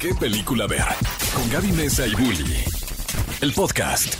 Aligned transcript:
qué 0.00 0.14
película 0.14 0.66
ver. 0.66 0.84
Con 1.34 1.48
Gaby 1.50 1.72
Mesa 1.72 2.06
y 2.06 2.12
Bully. 2.14 2.64
El 3.40 3.52
podcast. 3.52 4.14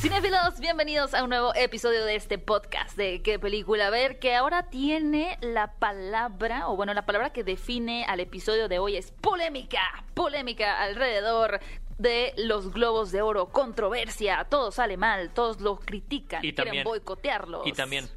Cinefilos, 0.00 0.60
bienvenidos 0.60 1.14
a 1.14 1.22
un 1.24 1.30
nuevo 1.30 1.54
episodio 1.54 2.04
de 2.04 2.14
este 2.16 2.38
podcast 2.38 2.94
de 2.96 3.22
qué 3.22 3.38
película 3.38 3.88
ver, 3.88 4.18
que 4.18 4.34
ahora 4.34 4.68
tiene 4.68 5.38
la 5.40 5.72
palabra, 5.78 6.68
o 6.68 6.76
bueno, 6.76 6.92
la 6.92 7.06
palabra 7.06 7.32
que 7.32 7.42
define 7.42 8.04
al 8.04 8.20
episodio 8.20 8.68
de 8.68 8.78
hoy 8.78 8.96
es 8.96 9.12
polémica, 9.12 9.80
polémica 10.12 10.82
alrededor 10.82 11.60
de 11.96 12.34
los 12.36 12.70
globos 12.72 13.12
de 13.12 13.22
oro, 13.22 13.48
controversia, 13.50 14.46
todo 14.50 14.70
sale 14.72 14.98
mal, 14.98 15.32
todos 15.32 15.60
lo 15.62 15.78
critican, 15.78 16.40
Y 16.44 16.52
quieren 16.52 16.64
también- 16.64 16.84
boicotearlos. 16.84 17.66
Y 17.66 17.72
también, 17.72 18.10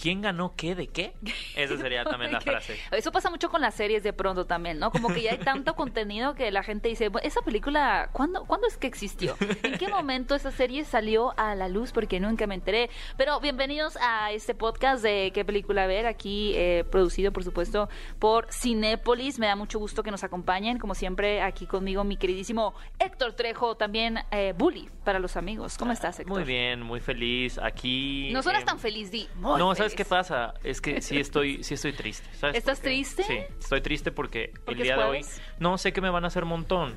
¿quién 0.00 0.22
ganó 0.22 0.54
qué 0.56 0.74
de 0.74 0.86
qué? 0.88 1.14
Esa 1.56 1.76
sería 1.76 2.04
también 2.04 2.32
la 2.32 2.40
frase. 2.40 2.78
Eso 2.90 3.12
pasa 3.12 3.30
mucho 3.30 3.50
con 3.50 3.60
las 3.60 3.74
series 3.74 4.02
de 4.02 4.12
pronto 4.12 4.44
también, 4.46 4.78
¿no? 4.78 4.90
Como 4.90 5.08
que 5.08 5.22
ya 5.22 5.32
hay 5.32 5.38
tanto 5.38 5.74
contenido 5.76 6.34
que 6.34 6.50
la 6.50 6.62
gente 6.62 6.88
dice, 6.88 7.10
"Bu- 7.10 7.20
esa 7.22 7.42
película, 7.42 8.10
¿cuándo, 8.12 8.44
¿cuándo 8.44 8.66
es 8.66 8.76
que 8.76 8.86
existió? 8.86 9.36
¿En 9.62 9.78
qué 9.78 9.88
momento 9.88 10.34
esa 10.34 10.50
serie 10.50 10.84
salió 10.84 11.32
a 11.38 11.54
la 11.54 11.68
luz? 11.68 11.92
Porque 11.92 12.20
nunca 12.20 12.46
me 12.46 12.54
enteré. 12.54 12.90
Pero 13.16 13.40
bienvenidos 13.40 13.96
a 14.00 14.32
este 14.32 14.54
podcast 14.54 15.02
de 15.02 15.30
qué 15.34 15.44
película 15.44 15.86
ver, 15.86 16.06
aquí 16.06 16.52
eh, 16.54 16.84
producido, 16.90 17.32
por 17.32 17.44
supuesto, 17.44 17.88
por 18.18 18.48
Cinépolis. 18.52 19.38
Me 19.38 19.46
da 19.46 19.56
mucho 19.56 19.78
gusto 19.78 20.02
que 20.02 20.10
nos 20.10 20.24
acompañen, 20.24 20.78
como 20.78 20.94
siempre, 20.94 21.42
aquí 21.42 21.66
conmigo 21.66 22.04
mi 22.04 22.16
queridísimo 22.16 22.74
Héctor 22.98 23.32
Trejo, 23.34 23.76
también 23.76 24.18
eh, 24.30 24.54
Bully 24.56 24.88
para 25.04 25.18
los 25.18 25.36
amigos. 25.36 25.76
¿Cómo 25.78 25.92
estás, 25.92 26.18
Héctor? 26.18 26.34
Muy 26.38 26.44
bien, 26.44 26.82
muy 26.82 27.00
feliz. 27.00 27.58
Aquí. 27.58 28.30
No 28.32 28.42
suenas 28.42 28.62
em, 28.62 28.66
tan 28.66 28.78
feliz, 28.78 29.10
Di. 29.10 29.28
muy 29.36 29.58
No, 29.58 29.74
¿sabes 29.84 29.94
qué 29.96 30.04
pasa? 30.04 30.54
Es 30.64 30.80
que 30.80 31.00
sí 31.00 31.18
estoy, 31.18 31.62
sí 31.64 31.74
estoy 31.74 31.92
triste. 31.92 32.28
¿sabes 32.36 32.56
¿Estás 32.56 32.80
triste? 32.80 33.22
Sí, 33.24 33.38
estoy 33.58 33.80
triste 33.80 34.10
porque, 34.12 34.52
¿Porque 34.64 34.72
el 34.80 34.82
día 34.82 34.96
de 34.96 35.04
hoy 35.04 35.20
no 35.58 35.78
sé 35.78 35.92
que 35.92 36.00
me 36.00 36.10
van 36.10 36.24
a 36.24 36.28
hacer 36.28 36.44
montón. 36.44 36.94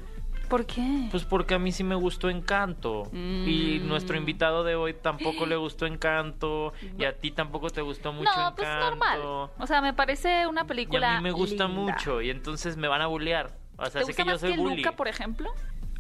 ¿Por 0.50 0.66
qué? 0.66 1.10
Pues 1.12 1.26
porque 1.26 1.56
a 1.56 1.60
mí 1.60 1.74
sí 1.74 1.84
me 1.84 1.96
gustó 1.96 2.30
Encanto. 2.30 3.10
Y 3.14 3.82
Mm. 3.84 3.88
nuestro 3.90 4.16
invitado 4.16 4.64
de 4.64 4.76
hoy 4.76 4.94
tampoco 4.94 5.46
le 5.46 5.58
gustó 5.58 5.86
Encanto. 5.86 6.72
Y 6.98 7.04
a 7.04 7.12
ti 7.18 7.32
tampoco 7.32 7.70
te 7.70 7.82
gustó 7.82 8.14
mucho 8.14 8.30
no, 8.34 8.50
Encanto. 8.50 8.56
pues 8.56 8.70
normal. 8.70 9.20
O 9.58 9.68
sea, 9.68 9.82
me 9.82 9.94
parece 9.94 10.48
una 10.48 10.62
Y 10.62 10.66
película. 10.66 11.18
a 11.18 11.18
mí 11.18 11.24
me 11.24 11.32
gusta 11.32 11.68
linda. 11.68 11.82
mucho. 11.94 12.22
Y 12.22 12.30
entonces 12.30 12.78
me 12.78 12.88
van 12.88 13.02
a 13.02 13.08
bullear. 13.08 13.52
O 13.78 13.84
sea, 13.90 13.92
¿Te 13.92 14.00
sé 14.00 14.06
gusta 14.06 14.24
que 14.24 14.30
yo 14.30 14.38
soy 14.40 14.52
que 14.54 14.58
bully. 14.58 14.78
Luca, 14.78 14.94
por 14.94 15.10
ejemplo? 15.10 15.52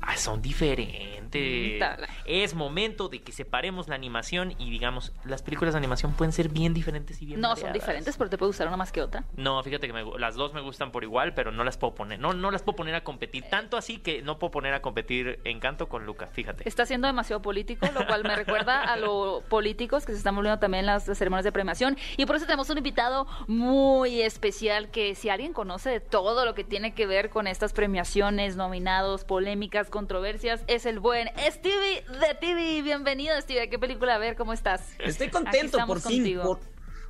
Ah, 0.08 0.16
son 0.16 0.42
diferentes. 0.42 1.84
Es 2.26 2.56
momento 2.56 3.10
de 3.10 3.22
que 3.22 3.34
separemos 3.34 3.90
la 3.90 3.96
animación 3.96 4.54
y 4.58 4.70
digamos, 4.70 5.12
las 5.26 5.42
películas 5.42 5.74
de 5.74 5.80
animación 5.80 6.14
pueden 6.14 6.32
ser 6.32 6.48
bien 6.48 6.74
diferentes 6.74 7.22
y 7.22 7.26
bien 7.26 7.42
No, 7.42 7.58
son 7.58 7.74
diferentes, 7.74 8.16
pero 8.16 8.30
te 8.30 8.38
puede 8.38 8.52
gustar 8.52 8.68
una 8.70 8.78
más 8.78 8.94
que 8.94 9.02
otra. 9.02 9.26
No, 9.36 9.62
fíjate 9.64 9.86
que 9.86 9.92
me 9.92 10.06
las 10.18 10.36
dos 10.36 10.54
me 10.54 10.62
gustan 10.62 10.94
por 10.94 11.04
igual, 11.04 11.34
pero 11.34 11.52
no 11.52 11.66
las 11.66 11.78
puedo 11.78 11.94
poner. 11.94 12.20
No, 12.20 12.34
no 12.34 12.52
las 12.52 12.64
puedo 12.64 12.78
poner 12.78 12.96
a 12.96 13.04
competir. 13.04 13.44
Tanto 13.50 13.76
así 13.76 13.98
que 13.98 14.22
no 14.22 14.40
puedo 14.40 14.52
poner 14.52 14.74
a 14.74 14.82
competir 14.82 15.42
Encanto 15.44 15.90
con 15.90 16.06
Luca, 16.06 16.28
fíjate. 16.28 16.68
Está 16.68 16.86
siendo 16.86 17.08
demasiado 17.08 17.42
político, 17.42 17.86
lo 17.94 18.08
cual 18.08 18.24
me 18.24 18.36
recuerda 18.38 18.82
a 18.82 18.96
lo 18.96 19.44
políticos 19.50 20.06
que 20.06 20.14
se 20.14 20.20
están 20.20 20.36
volviendo 20.36 20.60
también 20.60 20.86
las, 20.86 21.06
las 21.06 21.18
ceremonias 21.18 21.44
de 21.44 21.52
premiación. 21.52 21.98
Y 22.16 22.26
por 22.26 22.38
eso 22.38 22.46
tenemos 22.46 22.70
un 22.70 22.78
invitado 22.78 23.28
muy 23.48 24.22
especial 24.22 24.90
que 24.90 25.16
si 25.16 25.28
alguien 25.28 25.52
conoce 25.52 25.90
de 25.90 26.00
todo 26.00 26.46
lo 26.46 26.56
que 26.56 26.64
tiene 26.64 26.94
que 26.94 27.06
ver 27.06 27.30
con 27.30 27.46
estas 27.48 27.74
premiaciones, 27.74 28.56
nominados, 28.56 29.26
polémicas, 29.26 29.90
controversias, 30.02 30.62
es 30.68 30.86
el 30.86 31.00
buen 31.00 31.28
Stevie 31.50 32.04
de 32.20 32.36
TV. 32.40 32.84
Bienvenido, 32.84 33.36
Stevie. 33.42 33.64
¿A 33.64 33.68
qué 33.68 33.80
película 33.80 34.14
a 34.14 34.18
ver? 34.20 34.36
¿Cómo 34.36 34.54
estás? 34.54 34.82
Estoy 35.00 35.30
contento, 35.32 35.80
por 35.88 36.00
fin. 36.02 36.40
Por, 36.40 36.60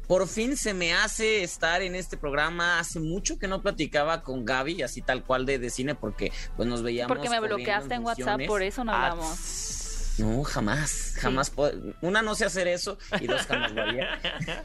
por 0.07 0.25
fin 0.29 0.55
se 0.55 0.73
me 0.73 0.93
hace 0.93 1.43
estar 1.43 1.81
en 1.81 1.95
este 1.95 2.15
programa. 2.15 2.79
Hace 2.79 3.01
mucho 3.01 3.37
que 3.37 3.49
no 3.49 3.61
platicaba 3.61 4.23
con 4.23 4.45
Gaby, 4.45 4.83
así 4.83 5.01
tal 5.01 5.25
cual 5.25 5.45
de, 5.45 5.59
de 5.59 5.69
cine, 5.69 5.95
porque 5.95 6.31
pues 6.55 6.69
nos 6.69 6.81
veíamos. 6.81 7.13
Porque 7.13 7.29
me 7.29 7.41
bloqueaste 7.41 7.95
en 7.95 8.05
WhatsApp, 8.05 8.39
por 8.47 8.61
eso 8.63 8.85
no 8.85 8.93
Ah, 8.93 9.07
hablamos. 9.07 10.13
No, 10.19 10.43
jamás, 10.45 11.15
jamás. 11.19 11.49
puedo- 11.49 11.93
Una, 11.99 12.21
no 12.21 12.35
sé 12.35 12.45
hacer 12.45 12.69
eso, 12.69 12.97
y 13.19 13.27
dos, 13.27 13.41
jamás 13.47 13.73
lo 13.73 13.81
haría. 13.81 14.17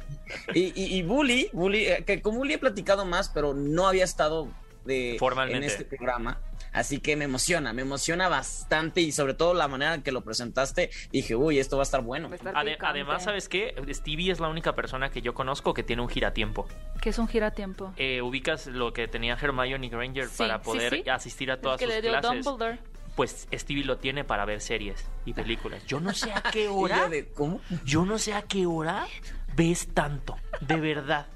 Y, 0.54 0.60
y, 0.80 0.96
y 0.96 1.02
Bully, 1.02 1.50
Bully, 1.52 1.86
eh, 1.88 2.04
que 2.06 2.22
con 2.22 2.36
Bully 2.36 2.54
he 2.54 2.58
platicado 2.58 3.04
más, 3.04 3.28
pero 3.28 3.52
no 3.52 3.86
había 3.88 4.04
estado 4.04 4.48
de, 4.86 5.16
Formalmente. 5.18 5.58
en 5.66 5.70
este 5.70 5.84
programa. 5.84 6.40
Así 6.72 7.00
que 7.00 7.16
me 7.16 7.24
emociona, 7.26 7.72
me 7.72 7.82
emociona 7.82 8.28
bastante 8.28 9.00
y 9.02 9.12
sobre 9.12 9.34
todo 9.34 9.52
la 9.54 9.68
manera 9.68 9.94
en 9.94 10.02
que 10.02 10.10
lo 10.12 10.22
presentaste, 10.22 10.90
dije, 11.10 11.36
uy, 11.36 11.58
esto 11.58 11.76
va 11.76 11.82
a 11.82 11.84
estar 11.84 12.00
bueno. 12.02 12.28
Va 12.28 12.34
a 12.34 12.36
estar 12.36 12.54
Ade- 12.56 12.72
picante. 12.72 12.86
además, 12.86 13.24
¿sabes 13.24 13.48
qué? 13.48 13.74
Stevie 13.92 14.32
es 14.32 14.40
la 14.40 14.48
única 14.48 14.74
persona 14.74 15.10
que 15.10 15.20
yo 15.22 15.34
conozco 15.34 15.74
que 15.74 15.82
tiene 15.82 16.02
un 16.02 16.08
giratiempo. 16.08 16.66
¿Qué 17.00 17.10
es 17.10 17.18
un 17.18 17.28
giratiempo? 17.28 17.92
Eh, 17.96 18.22
ubicas 18.22 18.66
lo 18.68 18.92
que 18.92 19.06
tenía 19.08 19.34
Hermione 19.40 19.88
Granger 19.88 20.28
Sí, 20.28 20.38
para 20.38 20.62
poder 20.62 21.02
sí. 21.02 21.08
asistir 21.10 21.50
a 21.50 21.60
todas 21.60 21.78
que 21.78 21.84
sus 21.84 21.94
le 21.94 22.00
dio 22.02 22.10
clases. 22.12 22.44
Dumbledore. 22.44 22.78
Pues 23.16 23.46
Stevie 23.52 23.84
lo 23.84 23.98
tiene 23.98 24.24
para 24.24 24.46
ver 24.46 24.62
series 24.62 25.06
y 25.26 25.34
películas. 25.34 25.84
Yo 25.86 26.00
no 26.00 26.14
sé 26.14 26.32
a 26.32 26.40
qué 26.52 26.68
hora. 26.68 27.10
¿cómo? 27.34 27.60
Yo 27.84 28.06
no 28.06 28.16
sé 28.18 28.32
a 28.32 28.40
qué 28.42 28.64
hora 28.64 29.06
ves 29.54 29.88
tanto, 29.92 30.36
de 30.62 30.76
verdad. 30.80 31.26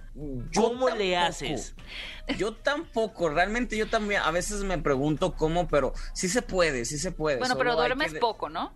Yo 0.51 0.63
¿Cómo 0.63 0.89
le 0.89 1.17
haces? 1.17 1.75
Yo 2.39 2.55
tampoco, 2.55 3.29
realmente 3.29 3.77
yo 3.77 3.89
también 3.89 4.23
a 4.23 4.31
veces 4.31 4.65
me 4.65 4.79
pregunto 4.79 5.35
cómo, 5.35 5.69
pero 5.69 5.93
sí 6.15 6.29
se 6.29 6.41
puede, 6.41 6.87
sí 6.87 6.99
se 6.99 7.13
puede. 7.13 7.39
Bueno, 7.39 7.57
pero 7.59 7.77
duermes 7.77 8.15
que 8.15 8.19
poco, 8.19 8.49
¿no? 8.49 8.73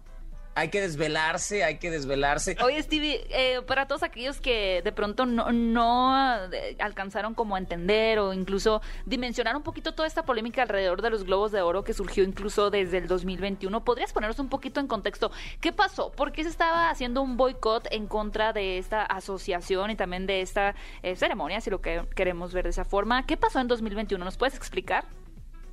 Hay 0.54 0.68
que 0.68 0.80
desvelarse, 0.80 1.62
hay 1.62 1.78
que 1.78 1.90
desvelarse. 1.90 2.56
Oye, 2.62 2.82
Stevie, 2.82 3.24
eh, 3.30 3.62
para 3.66 3.86
todos 3.86 4.02
aquellos 4.02 4.40
que 4.40 4.82
de 4.82 4.92
pronto 4.92 5.24
no, 5.24 6.52
eh, 6.52 6.76
alcanzaron 6.80 7.34
como 7.34 7.54
a 7.54 7.58
entender 7.58 8.18
o 8.18 8.32
incluso 8.32 8.82
dimensionar 9.06 9.56
un 9.56 9.62
poquito 9.62 9.92
toda 9.94 10.08
esta 10.08 10.24
polémica 10.24 10.62
alrededor 10.62 11.02
de 11.02 11.10
los 11.10 11.24
globos 11.24 11.52
de 11.52 11.62
oro 11.62 11.84
que 11.84 11.94
surgió 11.94 12.24
incluso 12.24 12.70
desde 12.70 12.98
el 12.98 13.06
2021, 13.06 13.84
¿podrías 13.84 14.12
ponernos 14.12 14.40
un 14.40 14.48
poquito 14.48 14.80
en 14.80 14.88
contexto? 14.88 15.30
¿Qué 15.60 15.72
pasó? 15.72 16.10
¿Por 16.10 16.32
qué 16.32 16.42
se 16.42 16.48
estaba 16.48 16.90
haciendo 16.90 17.22
un 17.22 17.36
boicot 17.36 17.86
en 17.92 18.08
contra 18.08 18.52
de 18.52 18.78
esta 18.78 19.04
asociación 19.04 19.90
y 19.90 19.96
también 19.96 20.26
de 20.26 20.40
esta 20.40 20.74
eh, 21.02 21.14
ceremonia, 21.14 21.60
si 21.60 21.70
lo 21.70 21.80
que 21.80 22.02
queremos 22.16 22.52
ver 22.52 22.64
de 22.64 22.70
esa 22.70 22.84
forma? 22.84 23.24
¿Qué 23.24 23.36
pasó 23.36 23.60
en 23.60 23.68
2021? 23.68 24.24
¿Nos 24.24 24.36
puedes 24.36 24.56
explicar? 24.56 25.04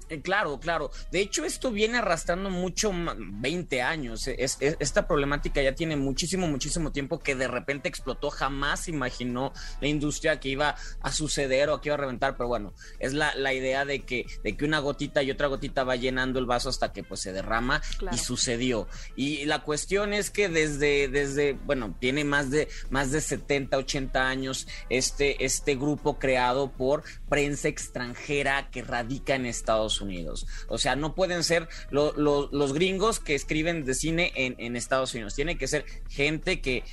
Eh, 0.10 0.22
Claro, 0.22 0.60
claro. 0.60 0.92
De 1.12 1.20
hecho, 1.22 1.46
esto 1.46 1.72
viene 1.72 1.98
arrastrando 2.00 2.50
mucho, 2.50 2.92
ma- 2.92 3.16
20 3.18 3.82
años. 3.82 4.28
Es, 4.28 4.58
es- 4.60 4.78
esta 4.80 5.08
problemática 5.08 5.62
ya 5.62 5.74
tiene 5.76 5.96
muchísimo, 5.96 6.48
muchísimo 6.48 6.92
tiempo 6.92 7.20
que 7.20 7.36
de 7.36 7.48
repente 7.48 7.88
explotó. 7.90 8.30
Jamás 8.30 8.88
imaginó 8.88 9.54
la 9.82 9.88
industria 9.88 10.40
que 10.40 10.50
iba 10.50 10.76
a 11.02 11.12
suceder 11.12 11.70
o 11.70 11.80
que 11.82 11.90
iba 11.90 11.96
a 11.96 12.00
reventar. 12.00 12.36
Pero 12.38 12.48
bueno, 12.48 12.74
es 13.00 13.14
la, 13.14 13.34
la 13.36 13.54
idea 13.54 13.86
de 13.86 14.04
que, 14.06 14.26
de 14.44 14.58
que 14.58 14.66
una 14.66 14.80
gotita 14.80 15.24
y 15.24 15.32
otra 15.32 15.48
gotita 15.48 15.84
va 15.84 15.96
llenando 15.96 16.40
el 16.40 16.46
vaso 16.46 16.70
hasta 16.70 16.92
que 16.94 17.04
pues 17.04 17.22
se 17.22 17.32
derrama 17.34 17.82
Claro. 17.98 18.16
y 18.16 18.20
sucedió. 18.20 18.88
Y 19.16 19.46
la 19.46 19.64
cuestión 19.64 20.14
es 20.14 20.30
que 20.30 20.50
desde, 20.50 21.08
desde, 21.08 21.54
bueno, 21.54 21.96
tiene 22.00 22.24
más 22.24 22.50
de, 22.52 22.68
más 22.90 23.12
de 23.12 23.22
70, 23.22 23.78
80 23.78 24.28
años 24.28 24.68
este, 24.90 25.44
este 25.46 25.76
grupo 25.76 26.20
creado 26.20 26.72
por 26.72 27.04
prensa 27.30 27.68
extranjera 27.68 28.70
que 28.72 28.82
radica 28.82 29.36
en 29.36 29.46
Estados 29.46 29.97
Unidos. 30.02 30.46
O 30.68 30.78
sea, 30.78 30.96
no 30.96 31.16
pueden 31.16 31.44
ser 31.44 31.68
lo- 31.90 32.14
lo- 32.16 32.50
los 32.52 32.74
gringos 32.74 33.20
que 33.20 33.36
escriben 33.36 33.86
de 33.86 33.94
cine 33.94 34.32
en, 34.36 34.56
en 34.58 34.76
Estados 34.76 35.14
Unidos. 35.14 35.36
Tiene 35.36 35.58
que 35.58 35.68
ser 35.68 35.86
gente 36.10 36.62
que 36.62 36.84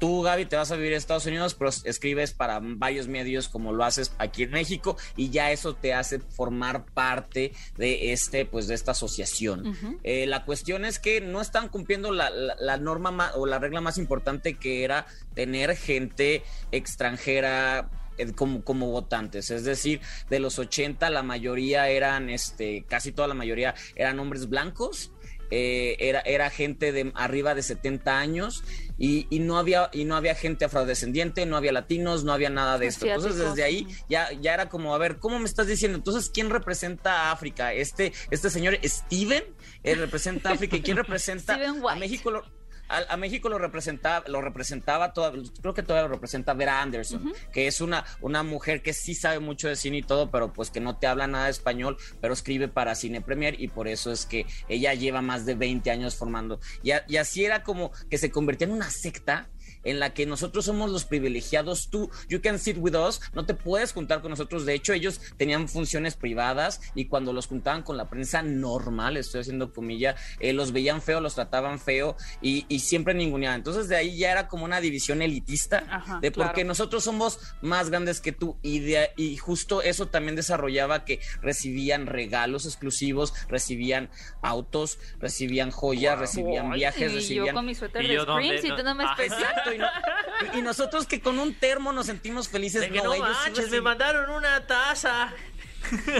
tú, 0.00 0.22
Gaby, 0.22 0.44
te 0.46 0.56
vas 0.56 0.70
a 0.70 0.76
vivir 0.76 0.92
a 0.92 0.96
Estados 0.98 1.24
Unidos, 1.24 1.54
pero 1.54 1.70
escribes 1.84 2.32
para 2.34 2.60
varios 2.62 3.06
medios 3.08 3.48
como 3.48 3.72
lo 3.72 3.84
haces 3.84 4.12
aquí 4.18 4.42
en 4.42 4.50
México 4.50 4.96
y 5.16 5.30
ya 5.30 5.50
eso 5.52 5.74
te 5.74 5.94
hace 5.94 6.18
formar 6.18 6.84
parte 6.84 7.52
de 7.78 8.12
este, 8.12 8.44
pues, 8.44 8.66
de 8.66 8.74
esta 8.74 8.90
asociación. 8.90 9.98
Eh, 10.02 10.26
la 10.26 10.44
cuestión 10.44 10.84
es 10.84 10.98
que 10.98 11.20
no 11.22 11.40
están 11.40 11.68
cumpliendo 11.68 12.12
la, 12.12 12.28
la- 12.28 12.56
la 12.58 12.76
norma 12.76 13.12
ma- 13.12 13.32
o 13.36 13.46
la 13.46 13.58
regla 13.60 13.80
más 13.80 13.96
importante 13.96 14.54
que 14.54 14.82
era 14.84 15.06
tener 15.34 15.74
gente 15.76 16.42
extranjera 16.72 17.88
como, 18.34 18.64
como 18.64 18.90
votantes. 18.90 19.50
Es 19.50 19.64
decir, 19.64 20.00
de 20.30 20.38
los 20.40 20.58
80 20.58 21.10
la 21.10 21.22
mayoría 21.22 21.88
eran, 21.88 22.30
este, 22.30 22.84
casi 22.88 23.12
toda 23.12 23.28
la 23.28 23.34
mayoría 23.34 23.74
eran 23.96 24.18
hombres 24.18 24.48
blancos. 24.48 25.10
eh, 25.50 25.96
era, 26.00 26.20
era 26.20 26.50
gente 26.50 26.90
de 26.90 27.12
arriba 27.14 27.54
de 27.54 27.62
70 27.62 28.18
años 28.18 28.64
y, 28.98 29.26
y 29.30 29.38
no 29.40 29.58
había 29.58 29.90
y 29.92 30.04
no 30.04 30.16
había 30.16 30.34
gente 30.34 30.64
afrodescendiente, 30.64 31.46
no 31.46 31.56
había 31.56 31.70
latinos, 31.72 32.24
no 32.24 32.32
había 32.32 32.50
nada 32.50 32.78
de 32.78 32.86
esto. 32.86 33.06
Entonces 33.06 33.36
desde 33.36 33.62
ahí 33.62 33.86
ya, 34.08 34.32
ya 34.40 34.54
era 34.54 34.68
como, 34.68 34.94
a 34.94 34.98
ver, 34.98 35.18
¿cómo 35.18 35.38
me 35.38 35.44
estás 35.44 35.66
diciendo? 35.66 35.96
Entonces, 35.98 36.30
¿quién 36.32 36.50
representa 36.50 37.28
a 37.28 37.32
África? 37.32 37.72
Este, 37.72 38.12
este 38.30 38.50
señor 38.50 38.78
Steven 38.82 39.44
eh, 39.82 39.94
representa 39.94 40.50
a 40.50 40.52
África 40.54 40.76
y 40.76 40.82
quién 40.82 40.96
representa 40.96 41.54
a. 41.90 41.96
México. 41.96 42.42
A, 42.88 43.14
a 43.14 43.16
México 43.16 43.48
lo 43.48 43.58
representaba, 43.58 44.24
lo 44.28 44.40
representaba 44.42 45.12
toda, 45.12 45.32
creo 45.60 45.74
que 45.74 45.82
todavía 45.82 46.08
lo 46.08 46.14
representa 46.14 46.52
Vera 46.54 46.82
Anderson, 46.82 47.32
que 47.52 47.66
es 47.66 47.80
una, 47.80 48.04
una 48.20 48.42
mujer 48.42 48.82
que 48.82 48.92
sí 48.92 49.14
sabe 49.14 49.38
mucho 49.40 49.68
de 49.68 49.76
cine 49.76 49.98
y 49.98 50.02
todo, 50.02 50.30
pero 50.30 50.52
pues 50.52 50.70
que 50.70 50.80
no 50.80 50.96
te 50.98 51.06
habla 51.06 51.26
nada 51.26 51.46
de 51.46 51.50
español, 51.50 51.96
pero 52.20 52.34
escribe 52.34 52.68
para 52.68 52.94
Cine 52.94 53.20
Premier 53.20 53.60
y 53.60 53.68
por 53.68 53.88
eso 53.88 54.12
es 54.12 54.26
que 54.26 54.46
ella 54.68 54.92
lleva 54.94 55.22
más 55.22 55.46
de 55.46 55.54
20 55.54 55.90
años 55.90 56.16
formando. 56.16 56.60
Y, 56.82 56.90
a- 56.90 57.04
y 57.08 57.16
así 57.16 57.44
era 57.44 57.62
como 57.62 57.90
que 58.10 58.18
se 58.18 58.30
convertía 58.30 58.66
en 58.66 58.74
una 58.74 58.90
secta 58.90 59.48
en 59.84 60.00
la 60.00 60.14
que 60.14 60.26
nosotros 60.26 60.64
somos 60.64 60.90
los 60.90 61.04
privilegiados, 61.04 61.88
tú, 61.88 62.10
you 62.28 62.40
can 62.40 62.58
sit 62.58 62.76
with 62.78 62.94
us, 62.94 63.20
no 63.34 63.46
te 63.46 63.54
puedes 63.54 63.92
juntar 63.92 64.20
con 64.20 64.30
nosotros, 64.30 64.66
de 64.66 64.74
hecho 64.74 64.92
ellos 64.92 65.20
tenían 65.36 65.68
funciones 65.68 66.16
privadas 66.16 66.80
y 66.94 67.06
cuando 67.06 67.32
los 67.32 67.46
juntaban 67.46 67.82
con 67.82 67.96
la 67.96 68.08
prensa 68.08 68.42
normal, 68.42 69.16
estoy 69.16 69.42
haciendo 69.42 69.72
comilla, 69.72 70.16
eh, 70.40 70.52
los 70.52 70.72
veían 70.72 71.02
feo, 71.02 71.20
los 71.20 71.34
trataban 71.34 71.78
feo 71.78 72.16
y, 72.40 72.66
y 72.68 72.80
siempre 72.80 73.14
ninguneaban. 73.14 73.58
Entonces 73.58 73.88
de 73.88 73.96
ahí 73.96 74.16
ya 74.16 74.32
era 74.32 74.48
como 74.48 74.64
una 74.64 74.80
división 74.80 75.22
elitista 75.22 75.84
Ajá, 75.90 76.18
de 76.20 76.30
porque 76.30 76.52
claro. 76.52 76.68
nosotros 76.68 77.04
somos 77.04 77.38
más 77.60 77.90
grandes 77.90 78.20
que 78.20 78.32
tú 78.32 78.56
y, 78.62 78.80
de, 78.80 79.10
y 79.16 79.36
justo 79.36 79.82
eso 79.82 80.08
también 80.08 80.36
desarrollaba 80.36 81.04
que 81.04 81.20
recibían 81.42 82.06
regalos 82.06 82.66
exclusivos, 82.66 83.34
recibían 83.48 84.10
autos, 84.42 84.98
recibían 85.20 85.70
joyas, 85.70 86.18
recibían 86.18 86.70
viajes, 86.70 87.00
y 87.00 87.14
yo 87.14 87.14
recibían... 87.14 87.54
con 87.54 87.66
mi 87.66 87.74
suéter 87.74 88.04
¿Y 88.04 88.08
de 88.08 88.14
yo 88.14 88.24
dónde? 88.24 88.58
Scream 88.58 88.84
No. 88.84 88.94
Ah, 89.04 89.16
especial. 89.18 89.42
Exacto, 89.42 89.73
y, 89.74 89.78
no- 89.78 90.58
y- 90.58 90.62
nosotros 90.62 91.06
que 91.06 91.20
con 91.20 91.38
un 91.38 91.54
termo 91.54 91.92
nos 91.92 92.06
sentimos 92.06 92.48
felices, 92.48 92.80
De 92.82 92.90
que 92.90 92.98
no, 92.98 93.04
no 93.04 93.14
ellos 93.14 93.28
sí 93.28 93.50
manches, 93.50 93.70
me 93.70 93.78
recibi- 93.78 93.82
mandaron 93.82 94.30
una 94.30 94.66
taza. 94.66 95.32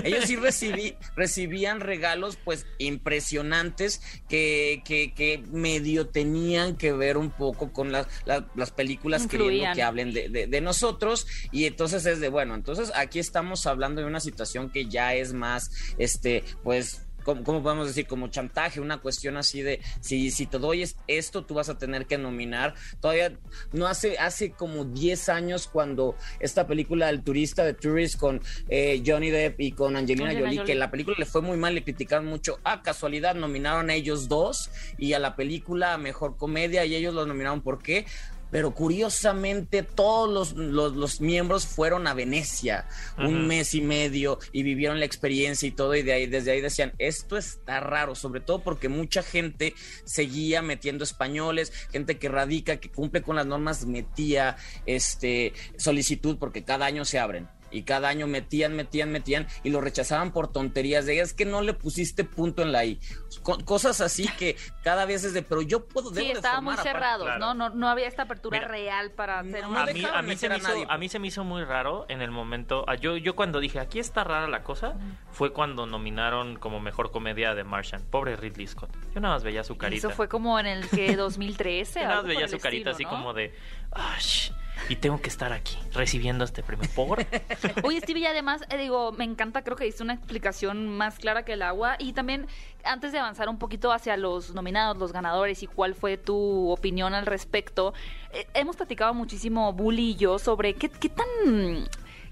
ellos 0.05 0.25
sí 0.27 0.37
recibí, 0.37 0.95
recibían 1.17 1.81
regalos 1.81 2.37
pues 2.45 2.67
impresionantes 2.79 4.03
que, 4.29 4.83
que, 4.85 5.15
que 5.15 5.43
medio 5.51 6.07
tenían 6.09 6.77
que 6.77 6.93
ver 6.93 7.17
un 7.17 7.31
poco 7.31 7.73
con 7.73 7.91
las, 7.91 8.07
las, 8.27 8.43
las 8.55 8.71
películas 8.73 9.27
queriendo 9.27 9.75
que 9.75 9.83
hablen 9.83 10.13
de, 10.13 10.29
de- 10.29 10.47
de 10.47 10.61
nosotros. 10.61 11.27
Y 11.51 11.65
entonces 11.65 12.05
es 12.07 12.21
de 12.21 12.29
bueno, 12.29 12.55
entonces 12.55 12.93
aquí 12.95 13.19
estamos 13.19 13.67
hablando 13.67 14.03
de 14.03 14.07
una 14.07 14.21
situación 14.21 14.69
que 14.71 14.87
ya 14.87 15.15
es 15.15 15.33
más, 15.33 15.71
este, 15.99 16.45
pues... 16.63 17.01
¿Cómo, 17.25 17.43
cómo 17.43 17.63
podemos 17.63 17.87
decir? 17.89 18.07
Como 18.07 18.29
chantaje, 18.29 18.81
una 18.81 18.99
cuestión 18.99 19.37
así 19.37 19.63
de 19.63 19.81
si, 20.01 20.31
si 20.31 20.47
te 20.47 20.59
doy 20.59 20.83
es- 20.83 20.97
esto, 21.09 21.45
tú 21.45 21.55
vas 21.55 21.69
a 21.69 21.79
tener 21.79 22.07
que 22.07 22.19
nominar. 22.19 22.75
Todavía 23.01 23.33
no 23.73 23.87
hace, 23.87 24.19
hace 24.19 24.53
como 24.53 24.85
10 24.85 25.29
años 25.29 25.67
cuando 25.67 26.15
esta 26.41 26.67
película 26.67 27.09
El 27.11 27.23
turista 27.23 27.65
de 27.65 27.75
Tourist 27.75 28.19
con 28.19 28.41
eh, 28.69 29.03
Johnny 29.05 29.31
Depp 29.31 29.61
y 29.61 29.73
con 29.73 29.97
Angelina, 29.97 30.27
Angelina 30.29 30.47
Jolie, 30.49 30.59
Jolie. 30.61 30.73
que 30.73 30.79
la 30.79 30.91
película 30.91 31.17
le 31.19 31.27
fue 31.27 31.41
muy 31.41 31.57
mal, 31.57 31.75
le 31.75 31.83
criticaron 31.83 32.27
mucho. 32.27 32.61
A 32.65 32.83
casualidad 32.83 33.35
nominaron 33.35 33.91
a 33.91 33.95
ellos 33.95 34.29
dos 34.29 34.71
y 34.99 35.15
a 35.15 35.19
la 35.19 35.35
película 35.37 35.97
mejor 35.99 36.37
comedia 36.37 36.85
y 36.85 36.95
ellos 36.95 37.15
los 37.15 37.27
nominaron. 37.27 37.63
¿Por 37.63 37.83
qué? 37.83 38.07
Pero 38.55 38.73
curiosamente 38.73 39.83
todos 39.83 40.31
los, 40.31 40.53
los, 40.53 40.95
los 40.95 41.21
miembros 41.21 41.67
fueron 41.67 42.07
a 42.07 42.15
Venecia 42.15 42.87
un 43.19 43.49
mes 43.49 43.75
y 43.75 43.81
medio 43.81 44.39
y 44.53 44.63
vivieron 44.63 45.01
la 45.01 45.07
experiencia 45.07 45.67
y 45.67 45.73
todo 45.73 45.93
y 45.97 46.03
de 46.03 46.13
ahí 46.13 46.27
desde 46.29 46.53
ahí 46.53 46.61
decían 46.61 46.93
esto 46.99 47.37
está 47.37 47.81
raro 47.81 48.15
sobre 48.15 48.41
todo 48.41 48.61
porque 48.61 48.89
mucha 48.89 49.25
gente 49.25 49.75
seguía 50.05 50.63
metiendo 50.63 51.03
españoles 51.03 51.73
gente 51.91 52.17
que 52.17 52.29
radica 52.29 52.77
que 52.77 52.93
cumple 52.93 53.23
con 53.23 53.35
las 53.35 53.47
normas 53.47 53.87
metía 53.87 54.57
este 54.87 55.53
solicitud 55.77 56.37
porque 56.39 56.63
cada 56.63 56.87
año 56.87 57.05
se 57.05 57.19
abren 57.19 57.49
y 57.75 57.83
cada 57.83 58.09
año 58.09 58.27
metían, 58.27 58.75
metían, 58.77 59.11
metían 59.11 59.47
y 59.63 59.71
lo 59.71 59.81
rechazaban 59.81 60.33
por 60.33 60.53
tonterías 60.53 61.07
de 61.07 61.21
es 61.21 61.33
que 61.33 61.45
no 61.45 61.63
le 61.63 61.75
pusiste 61.75 62.25
punto 62.25 62.63
en 62.63 62.73
la 62.73 62.85
I. 62.85 63.01
Co- 63.43 63.59
cosas 63.65 64.01
así 64.01 64.29
que 64.39 64.57
cada 64.83 65.05
vez 65.07 65.25
es 65.25 65.33
de, 65.35 65.43
pero 65.43 65.63
yo 65.63 65.87
puedo, 65.87 66.13
Sí, 66.15 66.33
aparte". 66.37 66.83
cerrados, 66.83 67.25
claro. 67.27 67.39
¿no? 67.41 67.55
¿no? 67.55 67.71
No 67.71 67.89
había 67.89 68.07
esta 68.09 68.23
apertura 68.23 68.59
Mira, 68.59 68.69
real 68.69 69.11
para 69.13 69.41
hacer 69.41 69.63
no 69.63 69.71
una... 69.71 69.83
a 69.83 69.87
mí, 69.87 70.05
a 70.05 70.23
mí 70.23 70.37
se 70.37 70.49
me 70.49 70.55
a 70.55 70.59
hizo, 70.59 70.91
a 70.91 70.99
mí 70.99 71.09
se 71.09 71.19
me 71.19 71.27
hizo 71.29 71.45
muy 71.45 71.65
raro 71.65 72.07
en 72.09 72.23
el 72.23 72.31
momento. 72.31 72.85
ah, 72.89 72.95
Yo, 72.95 73.17
yo 73.17 73.35
cuando 73.37 73.61
dije 73.61 73.81
aquí 73.81 73.99
está 73.99 74.25
rara 74.25 74.49
la 74.49 74.63
cosa, 74.63 74.95
fue 75.33 75.53
cuando 75.53 75.87
nominaron 75.87 76.57
como 76.57 76.81
mejor 76.81 77.11
comedia 77.11 77.55
de 77.55 77.65
Martian. 77.65 78.03
Pobre 78.11 78.37
Ridley 78.37 78.67
Scott. 78.67 78.91
Yo 79.15 79.21
nada 79.21 79.35
más 79.35 79.45
veía 79.45 79.65
su 79.65 79.77
carita. 79.77 80.07
Eso 80.07 80.11
fue 80.17 80.29
como 80.29 80.59
en 80.59 80.67
el 80.67 80.89
que 80.89 81.17
2013. 81.17 82.01
Yo 82.01 82.07
nada 82.07 82.17
más 82.17 82.27
veía 82.27 82.49
su 82.49 82.59
carita 82.59 82.91
estilo, 82.91 82.91
así 82.93 83.05
¿no? 83.05 83.11
como 83.11 83.33
de. 83.35 83.55
"Ah, 83.93 84.17
sh, 84.19 84.53
y 84.89 84.97
tengo 84.97 85.21
que 85.21 85.29
estar 85.29 85.53
aquí 85.53 85.79
recibiendo 85.93 86.45
este 86.45 86.63
premio. 86.63 86.89
Por. 86.95 87.27
Oye, 87.85 88.01
Stevie, 88.01 88.23
y 88.23 88.27
además, 88.27 88.63
eh, 88.71 88.77
digo, 88.77 89.13
me 89.13 89.25
encanta, 89.25 89.63
creo 89.63 89.77
que 89.77 89.85
diste 89.85 90.03
una 90.03 90.15
explicación 90.15 90.89
más 90.89 91.19
clara 91.19 91.45
que 91.45 91.55
el 91.55 91.63
agua. 91.63 91.97
Y 91.99 92.13
también, 92.13 92.47
antes 92.85 93.13
de 93.13 93.19
avanzar 93.19 93.49
un 93.49 93.59
poquito 93.59 93.93
hacia 93.93 94.17
los 94.17 94.55
nominados, 94.55 94.97
los 94.97 95.13
ganadores 95.13 95.63
y 95.63 95.67
cuál 95.67 95.95
fue 95.95 96.17
tu 96.17 96.71
opinión 96.71 97.15
al 97.15 97.27
respecto, 97.27 97.95
eh, 98.33 98.47
hemos 98.55 98.77
platicado 98.77 99.15
muchísimo, 99.15 99.73
Bully 99.73 100.11
y 100.11 100.17
yo, 100.17 100.39
sobre 100.39 100.75
qué, 100.75 100.89
qué 100.89 101.09
tan... 101.09 101.89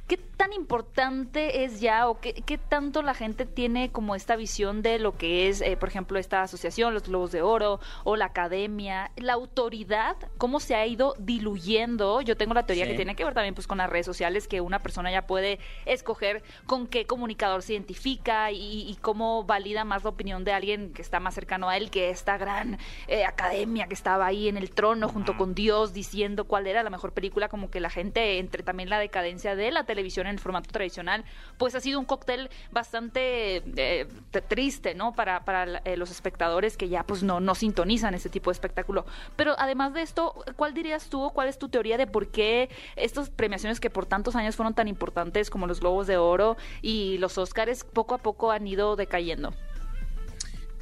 ¿Qué 0.08 0.18
tan 0.42 0.52
importante 0.52 1.62
es 1.62 1.80
ya 1.80 2.08
o 2.08 2.18
qué, 2.20 2.34
qué 2.34 2.58
tanto 2.58 3.02
la 3.02 3.14
gente 3.14 3.46
tiene 3.46 3.92
como 3.92 4.16
esta 4.16 4.34
visión 4.34 4.82
de 4.82 4.98
lo 4.98 5.16
que 5.16 5.48
es, 5.48 5.60
eh, 5.60 5.76
por 5.76 5.88
ejemplo, 5.88 6.18
esta 6.18 6.42
asociación, 6.42 6.94
los 6.94 7.04
Globos 7.04 7.30
de 7.30 7.42
Oro 7.42 7.78
o 8.02 8.16
la 8.16 8.24
academia, 8.24 9.12
la 9.14 9.34
autoridad, 9.34 10.16
cómo 10.38 10.58
se 10.58 10.74
ha 10.74 10.84
ido 10.84 11.14
diluyendo? 11.20 12.22
Yo 12.22 12.36
tengo 12.36 12.54
la 12.54 12.66
teoría 12.66 12.86
Sí. 12.86 12.90
que 12.90 12.96
tiene 12.96 13.14
que 13.14 13.24
ver 13.24 13.34
también 13.34 13.54
pues 13.54 13.68
con 13.68 13.78
las 13.78 13.88
redes 13.88 14.04
sociales, 14.04 14.48
que 14.48 14.60
una 14.60 14.82
persona 14.82 15.12
ya 15.12 15.28
puede 15.28 15.60
escoger 15.86 16.42
con 16.66 16.88
qué 16.88 17.06
comunicador 17.06 17.62
se 17.62 17.74
identifica 17.74 18.50
y, 18.50 18.90
y 18.90 18.96
cómo 19.00 19.44
valida 19.44 19.84
más 19.84 20.02
la 20.02 20.10
opinión 20.10 20.42
de 20.42 20.52
alguien 20.54 20.92
que 20.92 21.02
está 21.02 21.20
más 21.20 21.34
cercano 21.34 21.68
a 21.68 21.76
él 21.76 21.88
que 21.88 22.10
esta 22.10 22.36
gran 22.36 22.78
eh, 23.06 23.24
academia 23.24 23.86
que 23.86 23.94
estaba 23.94 24.26
ahí 24.26 24.48
en 24.48 24.56
el 24.56 24.70
trono 24.70 25.08
junto 25.08 25.36
con 25.36 25.54
Dios 25.54 25.92
diciendo 25.92 26.46
cuál 26.48 26.66
era 26.66 26.82
la 26.82 26.90
mejor 26.90 27.12
película, 27.12 27.48
como 27.48 27.70
que 27.70 27.78
la 27.78 27.90
gente, 27.90 28.40
entre 28.40 28.64
también 28.64 28.90
la 28.90 28.98
decadencia 28.98 29.54
de 29.54 29.70
la 29.70 29.84
televisión 29.84 30.26
en 30.26 30.31
el 30.32 30.40
formato 30.40 30.70
tradicional, 30.70 31.25
pues 31.58 31.75
ha 31.75 31.81
sido 31.81 31.99
un 31.99 32.05
cóctel 32.05 32.50
bastante 32.70 33.62
eh, 33.76 34.06
triste, 34.49 34.94
¿no? 34.94 35.14
Para, 35.14 35.44
para 35.44 35.79
eh, 35.84 35.96
los 35.96 36.11
espectadores 36.11 36.76
que 36.76 36.88
ya 36.88 37.05
pues 37.05 37.23
no, 37.23 37.40
no 37.40 37.55
sintonizan 37.55 38.14
este 38.14 38.29
tipo 38.29 38.50
de 38.50 38.55
espectáculo. 38.55 39.06
Pero 39.37 39.55
además 39.58 39.94
de 39.94 40.02
esto, 40.02 40.44
¿cuál 40.56 40.75
dirías 40.75 41.08
tú, 41.08 41.31
cuál 41.34 41.49
es 41.49 41.58
tu 41.58 41.69
teoría 41.69 41.96
de 41.96 42.06
por 42.06 42.29
qué 42.29 42.70
estas 42.96 43.31
premiaciones 43.31 43.81
que 43.81 43.90
por 43.90 44.06
tantos 44.06 44.37
años 44.37 44.56
fueron 44.56 44.75
tan 44.75 44.88
importantes 44.88 45.50
como 45.50 45.67
los 45.67 45.81
Globos 45.81 46.06
de 46.06 46.17
Oro 46.17 46.56
y 46.81 47.19
los 47.19 47.38
Óscares 47.38 47.85
poco 47.85 48.14
a 48.14 48.19
poco 48.19 48.50
han 48.50 48.67
ido 48.67 48.96
decayendo? 48.96 49.55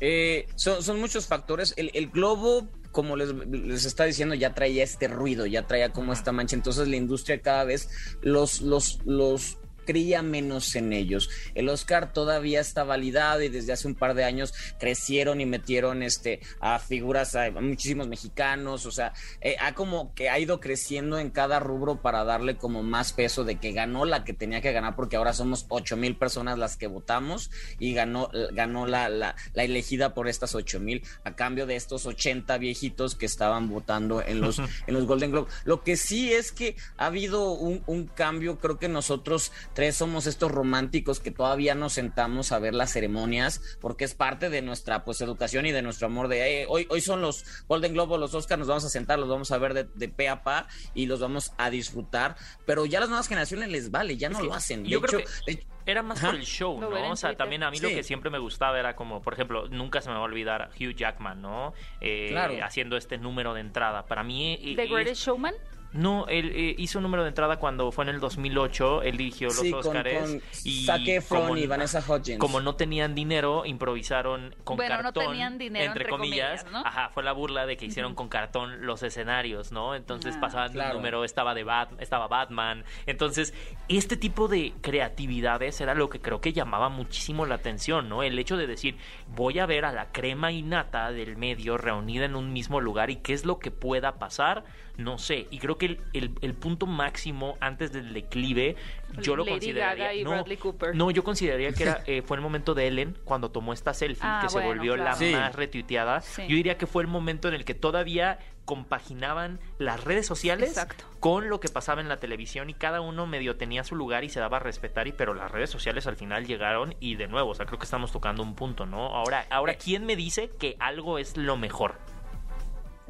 Eh, 0.00 0.46
son, 0.56 0.98
muchos 0.98 1.26
factores. 1.26 1.74
El 1.76 2.08
globo, 2.08 2.68
como 2.90 3.16
les, 3.16 3.32
les 3.32 3.84
está 3.84 4.04
diciendo, 4.04 4.34
ya 4.34 4.54
traía 4.54 4.82
este 4.82 5.08
ruido, 5.08 5.46
ya 5.46 5.66
traía 5.66 5.92
como 5.92 6.12
esta 6.12 6.32
mancha. 6.32 6.56
Entonces 6.56 6.88
la 6.88 6.96
industria 6.96 7.40
cada 7.40 7.64
vez 7.64 7.88
los, 8.22 8.60
los, 8.62 9.00
los 9.04 9.58
creía 9.84 10.22
menos 10.22 10.74
en 10.76 10.92
ellos. 10.92 11.30
El 11.54 11.68
Oscar 11.68 12.12
todavía 12.12 12.60
está 12.60 12.84
validado 12.84 13.42
y 13.42 13.48
desde 13.48 13.72
hace 13.72 13.88
un 13.88 13.94
par 13.94 14.14
de 14.14 14.24
años 14.24 14.52
crecieron 14.78 15.40
y 15.40 15.46
metieron 15.46 16.02
este 16.02 16.40
a 16.60 16.78
figuras 16.78 17.34
a, 17.34 17.50
muchísimos 17.50 18.08
mexicanos, 18.08 18.86
o 18.86 18.90
sea, 18.90 19.12
eh, 19.40 19.56
ha 19.60 19.74
como 19.74 20.14
que 20.14 20.30
ha 20.30 20.38
ido 20.38 20.60
creciendo 20.60 21.18
en 21.18 21.30
cada 21.30 21.60
rubro 21.60 22.02
para 22.02 22.24
darle 22.24 22.56
como 22.56 22.82
más 22.82 23.12
peso 23.12 23.44
de 23.44 23.56
que 23.56 23.72
ganó 23.72 24.04
la 24.04 24.24
que 24.24 24.32
tenía 24.32 24.60
que 24.60 24.72
ganar 24.72 24.96
porque 24.96 25.16
ahora 25.16 25.32
somos 25.32 25.66
ocho 25.68 25.96
mil 25.96 26.16
personas 26.16 26.58
las 26.58 26.76
que 26.76 26.86
votamos 26.86 27.50
y 27.78 27.94
ganó 27.94 28.30
ganó 28.52 28.86
la, 28.86 29.08
la, 29.08 29.36
la 29.54 29.64
elegida 29.64 30.14
por 30.14 30.28
estas 30.28 30.54
ocho 30.54 30.80
mil 30.80 31.02
a 31.24 31.34
cambio 31.34 31.66
de 31.66 31.76
estos 31.76 32.06
80 32.06 32.56
viejitos 32.58 33.14
que 33.14 33.26
estaban 33.26 33.68
votando 33.68 34.22
en 34.22 34.40
los 34.40 34.58
en 34.86 34.94
los 34.94 35.06
Golden 35.06 35.30
Globe. 35.30 35.50
Lo 35.64 35.82
que 35.82 35.96
sí 35.96 36.32
es 36.32 36.52
que 36.52 36.76
ha 36.96 37.06
habido 37.06 37.52
un, 37.52 37.82
un 37.86 38.06
cambio, 38.06 38.58
creo 38.58 38.78
que 38.78 38.88
nosotros 38.88 39.52
tres 39.80 39.96
somos 39.96 40.26
estos 40.26 40.50
románticos 40.52 41.20
que 41.20 41.30
todavía 41.30 41.74
nos 41.74 41.94
sentamos 41.94 42.52
a 42.52 42.58
ver 42.58 42.74
las 42.74 42.92
ceremonias 42.92 43.78
porque 43.80 44.04
es 44.04 44.14
parte 44.14 44.50
de 44.50 44.60
nuestra 44.60 45.04
pues 45.06 45.22
educación 45.22 45.64
y 45.64 45.72
de 45.72 45.80
nuestro 45.80 46.06
amor 46.06 46.28
de 46.28 46.64
eh, 46.64 46.66
hoy 46.68 46.86
hoy 46.90 47.00
son 47.00 47.22
los 47.22 47.64
Golden 47.66 47.94
Globe 47.94 48.18
los 48.18 48.34
Oscars 48.34 48.58
nos 48.58 48.68
vamos 48.68 48.84
a 48.84 48.90
sentar 48.90 49.18
los 49.18 49.30
vamos 49.30 49.50
a 49.52 49.56
ver 49.56 49.72
de, 49.72 49.84
de 49.84 50.08
pe 50.10 50.28
a 50.28 50.42
pa 50.42 50.68
y 50.92 51.06
los 51.06 51.20
vamos 51.20 51.52
a 51.56 51.70
disfrutar 51.70 52.36
pero 52.66 52.84
ya 52.84 52.98
a 52.98 53.00
las 53.00 53.08
nuevas 53.08 53.26
generaciones 53.26 53.70
les 53.70 53.90
vale 53.90 54.18
ya 54.18 54.26
Es 54.28 54.34
no 54.34 54.40
que 54.40 54.46
lo 54.48 54.52
hacen 54.54 54.82
de 54.82 54.90
yo 54.90 55.00
creo 55.00 55.20
hecho, 55.20 55.30
que 55.46 55.52
de- 55.54 55.66
Era 55.86 56.02
más 56.02 56.20
por 56.20 56.34
el 56.34 56.44
show, 56.44 56.78
¿no? 56.78 56.90
O 57.10 57.16
sea, 57.16 57.34
también 57.34 57.62
a 57.62 57.70
mí 57.70 57.80
lo 57.80 57.88
que 57.88 58.02
siempre 58.02 58.30
me 58.30 58.38
gustaba 58.38 58.78
era 58.78 58.94
como, 58.94 59.22
por 59.22 59.32
ejemplo, 59.32 59.66
nunca 59.68 60.02
se 60.02 60.08
me 60.10 60.14
va 60.14 60.20
a 60.20 60.24
olvidar 60.24 60.70
Hugh 60.78 60.94
Jackman, 60.94 61.40
¿no? 61.40 61.72
Eh, 62.02 62.28
Claro. 62.30 62.54
Haciendo 62.62 62.96
este 62.98 63.16
número 63.16 63.54
de 63.54 63.62
entrada. 63.62 64.04
Para 64.04 64.22
mí... 64.22 64.58
eh, 64.62 64.74
The 64.76 64.84
es- 64.84 64.90
Greatest 64.90 65.22
Showman. 65.24 65.54
No, 65.92 66.26
él 66.28 66.52
eh, 66.54 66.74
hizo 66.78 66.98
un 66.98 67.02
número 67.02 67.24
de 67.24 67.30
entrada 67.30 67.56
cuando 67.56 67.90
fue 67.90 68.04
en 68.04 68.10
el 68.10 68.20
2008, 68.20 69.02
él 69.02 69.16
dirigió 69.16 69.48
los 69.48 69.58
sí, 69.58 69.72
Oscars 69.72 70.20
con 70.20 70.42
y 70.64 70.84
Zac 70.84 71.00
Efron 71.06 71.42
como, 71.42 71.56
y 71.56 71.66
Vanessa 71.66 71.98
Hudgens 72.06 72.38
como 72.38 72.60
no 72.60 72.76
tenían 72.76 73.14
dinero, 73.14 73.64
improvisaron 73.66 74.54
con 74.62 74.76
Bueno, 74.76 74.96
no 74.98 75.02
cartón, 75.02 75.26
tenían 75.26 75.58
dinero, 75.58 75.84
entre, 75.86 76.02
entre 76.02 76.10
comillas, 76.10 76.62
comillas, 76.64 76.72
¿no? 76.72 76.86
ajá, 76.86 77.08
fue 77.08 77.22
la 77.24 77.32
burla 77.32 77.66
de 77.66 77.76
que 77.76 77.86
hicieron 77.86 78.14
con 78.14 78.28
cartón 78.28 78.86
los 78.86 79.02
escenarios, 79.02 79.72
¿no? 79.72 79.94
Entonces 79.94 80.34
Ah, 80.36 80.40
pasaban 80.40 80.72
claro. 80.72 80.90
un 80.90 80.96
número, 80.98 81.24
estaba 81.24 81.54
de 81.54 81.64
Bat, 81.64 82.00
estaba 82.00 82.28
Batman, 82.28 82.84
entonces 83.06 83.52
este 83.88 84.16
tipo 84.16 84.46
de 84.48 84.72
creatividades 84.80 85.80
era 85.80 85.94
lo 85.94 86.08
que 86.08 86.20
creo 86.20 86.40
que 86.40 86.52
llamaba 86.52 86.88
muchísimo 86.88 87.46
la 87.46 87.56
atención, 87.56 88.08
¿no? 88.08 88.22
El 88.22 88.38
hecho 88.38 88.56
de 88.56 88.66
decir, 88.66 88.96
voy 89.28 89.58
a 89.58 89.66
ver 89.66 89.84
a 89.84 89.92
la 89.92 90.12
crema 90.12 90.52
innata 90.52 91.10
del 91.10 91.36
medio 91.36 91.76
reunida 91.78 92.24
en 92.24 92.36
un 92.36 92.52
mismo 92.52 92.80
lugar 92.80 93.10
y 93.10 93.16
qué 93.16 93.32
es 93.32 93.44
lo 93.44 93.58
que 93.58 93.70
pueda 93.70 94.18
pasar, 94.18 94.64
no 95.00 95.18
sé, 95.18 95.46
y 95.50 95.58
creo 95.58 95.78
que 95.78 95.86
el, 95.86 96.00
el- 96.12 96.34
el 96.42 96.54
punto 96.54 96.86
máximo 96.86 97.56
antes 97.60 97.92
del 97.92 98.12
declive, 98.12 98.76
yo 99.22 99.34
lo 99.36 99.44
Lady 99.44 99.54
consideraría. 99.56 100.04
Gaga 100.04 100.14
y 100.14 100.24
no, 100.24 100.30
Bradley 100.30 100.56
Cooper. 100.56 100.94
no, 100.94 101.10
yo 101.10 101.24
consideraría 101.24 101.72
que 101.72 101.82
era, 101.84 102.02
eh, 102.06 102.22
fue 102.22 102.36
el 102.36 102.42
momento 102.42 102.74
de 102.74 102.86
Ellen 102.86 103.18
cuando 103.24 103.50
tomó 103.50 103.72
esta 103.72 103.94
selfie 103.94 104.20
Ah, 104.22 104.40
que 104.42 104.48
se 104.48 104.60
volvió 104.60 104.96
la. 104.96 105.14
Sí. 105.14 105.32
más 105.32 105.54
retuiteada. 105.54 106.20
Sí. 106.20 106.42
Yo 106.48 106.56
diría 106.56 106.78
que 106.78 106.86
fue 106.86 107.02
el 107.02 107.08
momento 107.08 107.48
en 107.48 107.54
el 107.54 107.64
que 107.64 107.74
todavía 107.74 108.38
compaginaban 108.64 109.58
las 109.78 110.04
redes 110.04 110.26
sociales 110.26 110.68
Exacto. 110.70 111.04
con 111.18 111.48
lo 111.48 111.58
que 111.60 111.68
pasaba 111.68 112.00
en 112.00 112.08
la 112.08 112.18
televisión 112.20 112.70
y 112.70 112.74
cada 112.74 113.00
uno 113.00 113.26
medio 113.26 113.56
tenía 113.56 113.82
su 113.84 113.96
lugar 113.96 114.22
y 114.24 114.28
se 114.28 114.38
daba 114.40 114.58
a 114.58 114.60
respetar 114.60 115.08
y 115.08 115.12
pero 115.12 115.34
las 115.34 115.50
redes 115.50 115.70
sociales 115.70 116.06
al 116.06 116.16
final 116.16 116.46
llegaron 116.46 116.94
y 117.00 117.16
de 117.16 117.26
nuevo, 117.26 117.50
o 117.50 117.54
sea, 117.54 117.66
creo 117.66 117.78
que 117.78 117.84
estamos 117.84 118.12
tocando 118.12 118.42
un 118.42 118.54
punto, 118.54 118.86
¿no? 118.86 119.06
Ahora, 119.06 119.44
ahora 119.50 119.72
Eh. 119.72 119.78
¿quién 119.82 120.06
me 120.06 120.14
dice 120.16 120.50
que 120.58 120.76
algo 120.78 121.18
es 121.18 121.36
lo 121.36 121.56
mejor? 121.56 121.98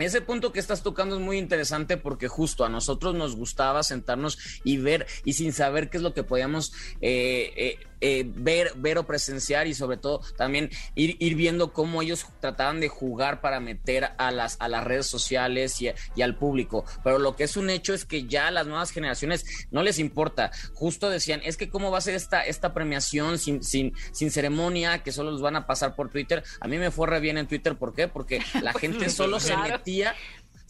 Ese 0.03 0.21
punto 0.21 0.53
que 0.53 0.61
estás 0.61 0.83
tocando 0.83 1.17
es 1.17 1.23
muy 1.23 1.39
interesante 1.39 1.97
porque 1.97 2.29
justo 2.29 2.65
a 2.65 2.69
nosotros 2.69 3.15
nos 3.15 3.37
gustaba 3.37 3.83
sentarnos 3.83 4.39
y 4.65 4.79
ver 4.79 5.07
y 5.25 5.35
sin 5.35 5.53
saber 5.53 5.91
qué 5.91 5.99
es 5.99 6.03
lo 6.03 6.15
que 6.15 6.25
podíamos 6.25 6.73
eh, 7.01 7.53
eh, 7.57 7.79
eh, 8.01 8.25
ver, 8.27 8.73
ver 8.77 8.99
o 8.99 9.07
presenciar 9.07 9.67
y 9.67 9.75
sobre 9.75 9.97
todo 9.97 10.21
también 10.37 10.71
ir, 10.95 11.17
ir 11.19 11.35
viendo 11.35 11.73
cómo 11.73 12.03
ellos 12.03 12.27
trataban 12.41 12.81
de 12.81 12.89
jugar 12.89 13.41
para 13.41 13.61
meter 13.61 14.11
a 14.19 14.31
las, 14.31 14.57
a 14.61 14.69
las 14.69 14.85
redes 14.85 15.07
sociales 15.07 15.81
y, 15.81 15.91
y 16.15 16.23
al 16.23 16.37
público. 16.37 16.85
Pero 17.05 17.19
lo 17.19 17.37
que 17.37 17.45
es 17.45 17.57
un 17.57 17.71
hecho 17.71 17.95
es 17.95 18.05
que 18.05 18.25
ya 18.27 18.49
a 18.49 18.51
las 18.51 18.67
nuevas 18.67 18.91
generaciones 18.91 19.45
no 19.71 19.83
les 19.83 19.99
importa. 19.99 20.51
Justo 20.75 21.11
decían, 21.11 21.41
es 21.45 21.57
que 21.57 21.69
cómo 21.69 21.91
va 21.91 21.99
a 21.99 22.03
ser 22.03 22.15
esta, 22.15 22.43
esta 22.43 22.73
premiación 22.75 23.39
sin, 23.39 23.63
sin, 23.63 23.95
sin 24.13 24.31
ceremonia, 24.31 25.03
que 25.03 25.13
solo 25.13 25.31
los 25.31 25.43
van 25.43 25.57
a 25.57 25.67
pasar 25.67 25.95
por 25.95 26.11
Twitter. 26.11 26.43
A 26.61 26.69
mí 26.69 26.79
me 26.79 26.91
fue 26.91 27.07
re 27.07 27.21
bien 27.21 27.39
en 27.39 27.47
Twitter, 27.47 27.77
¿por 27.77 27.95
qué? 27.95 28.09
Porque 28.09 28.41
la 28.63 28.73
gente 28.81 29.11
solo 29.11 29.41
se 29.41 29.57
metía 29.57 30.15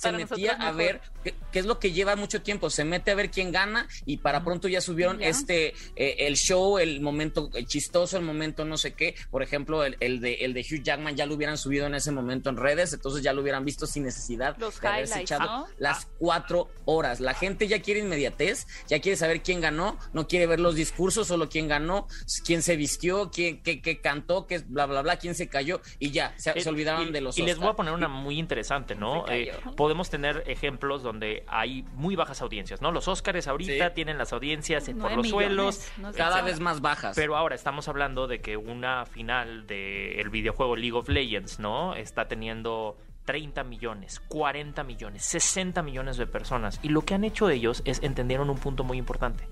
se 0.00 0.08
Para 0.08 0.18
metía 0.18 0.52
a 0.52 0.72
ver 0.72 1.02
qué, 1.22 1.34
qué 1.52 1.58
es 1.58 1.66
lo 1.66 1.78
que 1.78 1.92
lleva 1.92 2.16
mucho 2.16 2.40
tiempo. 2.40 2.70
Se 2.70 2.84
mete 2.84 3.10
a 3.10 3.14
ver 3.14 3.30
quién 3.30 3.52
gana 3.52 3.86
y 4.06 4.16
para 4.16 4.42
pronto 4.42 4.66
ya 4.66 4.80
subieron 4.80 5.18
Ya. 5.18 5.28
este 5.28 5.74
eh, 5.94 6.16
el 6.26 6.36
show, 6.36 6.78
el 6.78 7.00
momento 7.02 7.50
chistoso, 7.66 8.16
el 8.16 8.24
momento 8.24 8.64
no 8.64 8.78
sé 8.78 8.94
qué. 8.94 9.14
Por 9.30 9.42
ejemplo, 9.42 9.84
el, 9.84 9.98
el 10.00 10.20
de 10.20 10.34
el 10.36 10.54
de 10.54 10.60
Hugh 10.62 10.82
Jackman 10.82 11.16
ya 11.16 11.26
lo 11.26 11.34
hubieran 11.34 11.58
subido 11.58 11.86
en 11.86 11.94
ese 11.94 12.12
momento 12.12 12.48
en 12.48 12.56
redes, 12.56 12.94
entonces 12.94 13.22
ya 13.22 13.34
lo 13.34 13.42
hubieran 13.42 13.64
visto 13.66 13.86
sin 13.86 14.04
necesidad 14.04 14.56
Los 14.58 14.80
de 14.80 14.88
haberse 14.88 15.20
echado 15.20 15.44
¿no? 15.44 15.66
las 15.78 16.06
cuatro 16.18 16.70
horas. 16.86 17.20
La 17.20 17.34
gente 17.34 17.68
ya 17.68 17.82
quiere 17.82 18.00
inmediatez, 18.00 18.66
ya 18.88 19.00
quiere 19.00 19.18
saber 19.18 19.42
quién 19.42 19.60
ganó, 19.60 19.98
no 20.14 20.26
quiere 20.26 20.46
ver 20.46 20.60
los 20.60 20.74
discursos, 20.76 21.26
solo 21.28 21.50
quién 21.50 21.68
ganó, 21.68 22.08
quién 22.46 22.62
se 22.62 22.76
vistió, 22.76 23.30
quién 23.30 23.62
qué, 23.62 23.82
qué 23.82 24.00
cantó, 24.00 24.46
qué 24.46 24.60
bla 24.60 24.86
bla 24.86 25.02
bla, 25.02 25.16
quién 25.18 25.34
se 25.34 25.48
cayó 25.48 25.82
y 25.98 26.10
ya 26.10 26.32
se, 26.38 26.50
Eh, 26.52 26.62
se 26.62 26.68
olvidaron 26.70 27.08
y, 27.08 27.12
de 27.12 27.20
los 27.20 27.36
Y 27.36 27.42
les 27.42 27.58
voy 27.58 27.68
a 27.68 27.74
poner 27.74 27.92
una 27.92 28.08
muy 28.08 28.38
interesante, 28.38 28.94
¿no? 28.94 29.28
Eh. 29.28 29.52
Podemos 29.90 30.08
tener 30.08 30.44
ejemplos 30.46 31.02
donde 31.02 31.42
hay 31.48 31.82
muy 31.94 32.14
bajas 32.14 32.40
audiencias, 32.42 32.80
¿no? 32.80 32.92
Los 32.92 33.08
Óscares 33.08 33.48
ahorita 33.48 33.88
Sí. 33.88 33.94
tienen 33.96 34.18
las 34.18 34.32
audiencias 34.32 34.84
por 34.84 34.94
Nueve 34.94 35.16
los 35.16 35.24
millones, 35.24 35.46
suelos. 35.48 35.92
no 35.98 36.12
sé. 36.12 36.16
cada 36.18 36.30
etcétera. 36.30 36.44
vez 36.52 36.60
más 36.60 36.80
bajas. 36.80 37.16
Pero 37.16 37.36
ahora 37.36 37.56
estamos 37.56 37.88
hablando 37.88 38.28
de 38.28 38.40
que 38.40 38.56
una 38.56 39.04
final 39.04 39.66
del 39.66 40.30
videojuego 40.30 40.76
League 40.76 40.96
of 40.96 41.08
Legends, 41.08 41.58
¿no? 41.58 41.96
Está 41.96 42.28
teniendo 42.28 42.96
30 43.24 43.64
millones, 43.64 44.20
40 44.28 44.84
millones, 44.84 45.24
60 45.24 45.82
millones 45.82 46.16
de 46.18 46.28
personas. 46.28 46.78
Y 46.84 46.90
lo 46.90 47.02
que 47.02 47.14
han 47.14 47.24
hecho 47.24 47.50
ellos 47.50 47.82
es 47.84 48.00
entendieron 48.04 48.48
un 48.48 48.58
punto 48.58 48.84
muy 48.84 48.96
importante. 48.96 49.48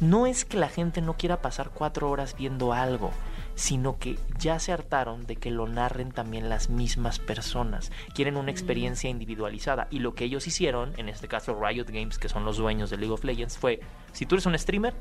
No 0.00 0.26
es 0.26 0.46
que 0.46 0.56
la 0.56 0.70
gente 0.70 1.02
no 1.02 1.18
quiera 1.18 1.42
pasar 1.42 1.68
cuatro 1.68 2.08
horas 2.10 2.34
viendo 2.34 2.72
algo, 2.72 3.12
sino 3.56 3.98
que 3.98 4.16
ya 4.38 4.58
se 4.60 4.70
hartaron 4.72 5.26
de 5.26 5.34
que 5.36 5.50
lo 5.50 5.66
narren 5.66 6.12
también 6.12 6.48
las 6.48 6.70
mismas 6.70 7.18
personas. 7.18 7.90
Quieren 8.14 8.36
una 8.36 8.52
experiencia 8.52 9.10
individualizada. 9.10 9.88
Y 9.90 9.98
lo 9.98 10.14
que 10.14 10.24
ellos 10.24 10.46
hicieron, 10.46 10.92
en 10.98 11.08
este 11.08 11.26
caso 11.26 11.58
Riot 11.60 11.86
Games, 11.88 12.18
que 12.18 12.28
son 12.28 12.44
los 12.44 12.58
dueños 12.58 12.90
de 12.90 12.98
League 12.98 13.12
of 13.12 13.24
Legends, 13.24 13.58
fue, 13.58 13.80
si 14.12 14.24
tú 14.26 14.36
eres 14.36 14.46
un 14.46 14.56
streamer, 14.56 14.94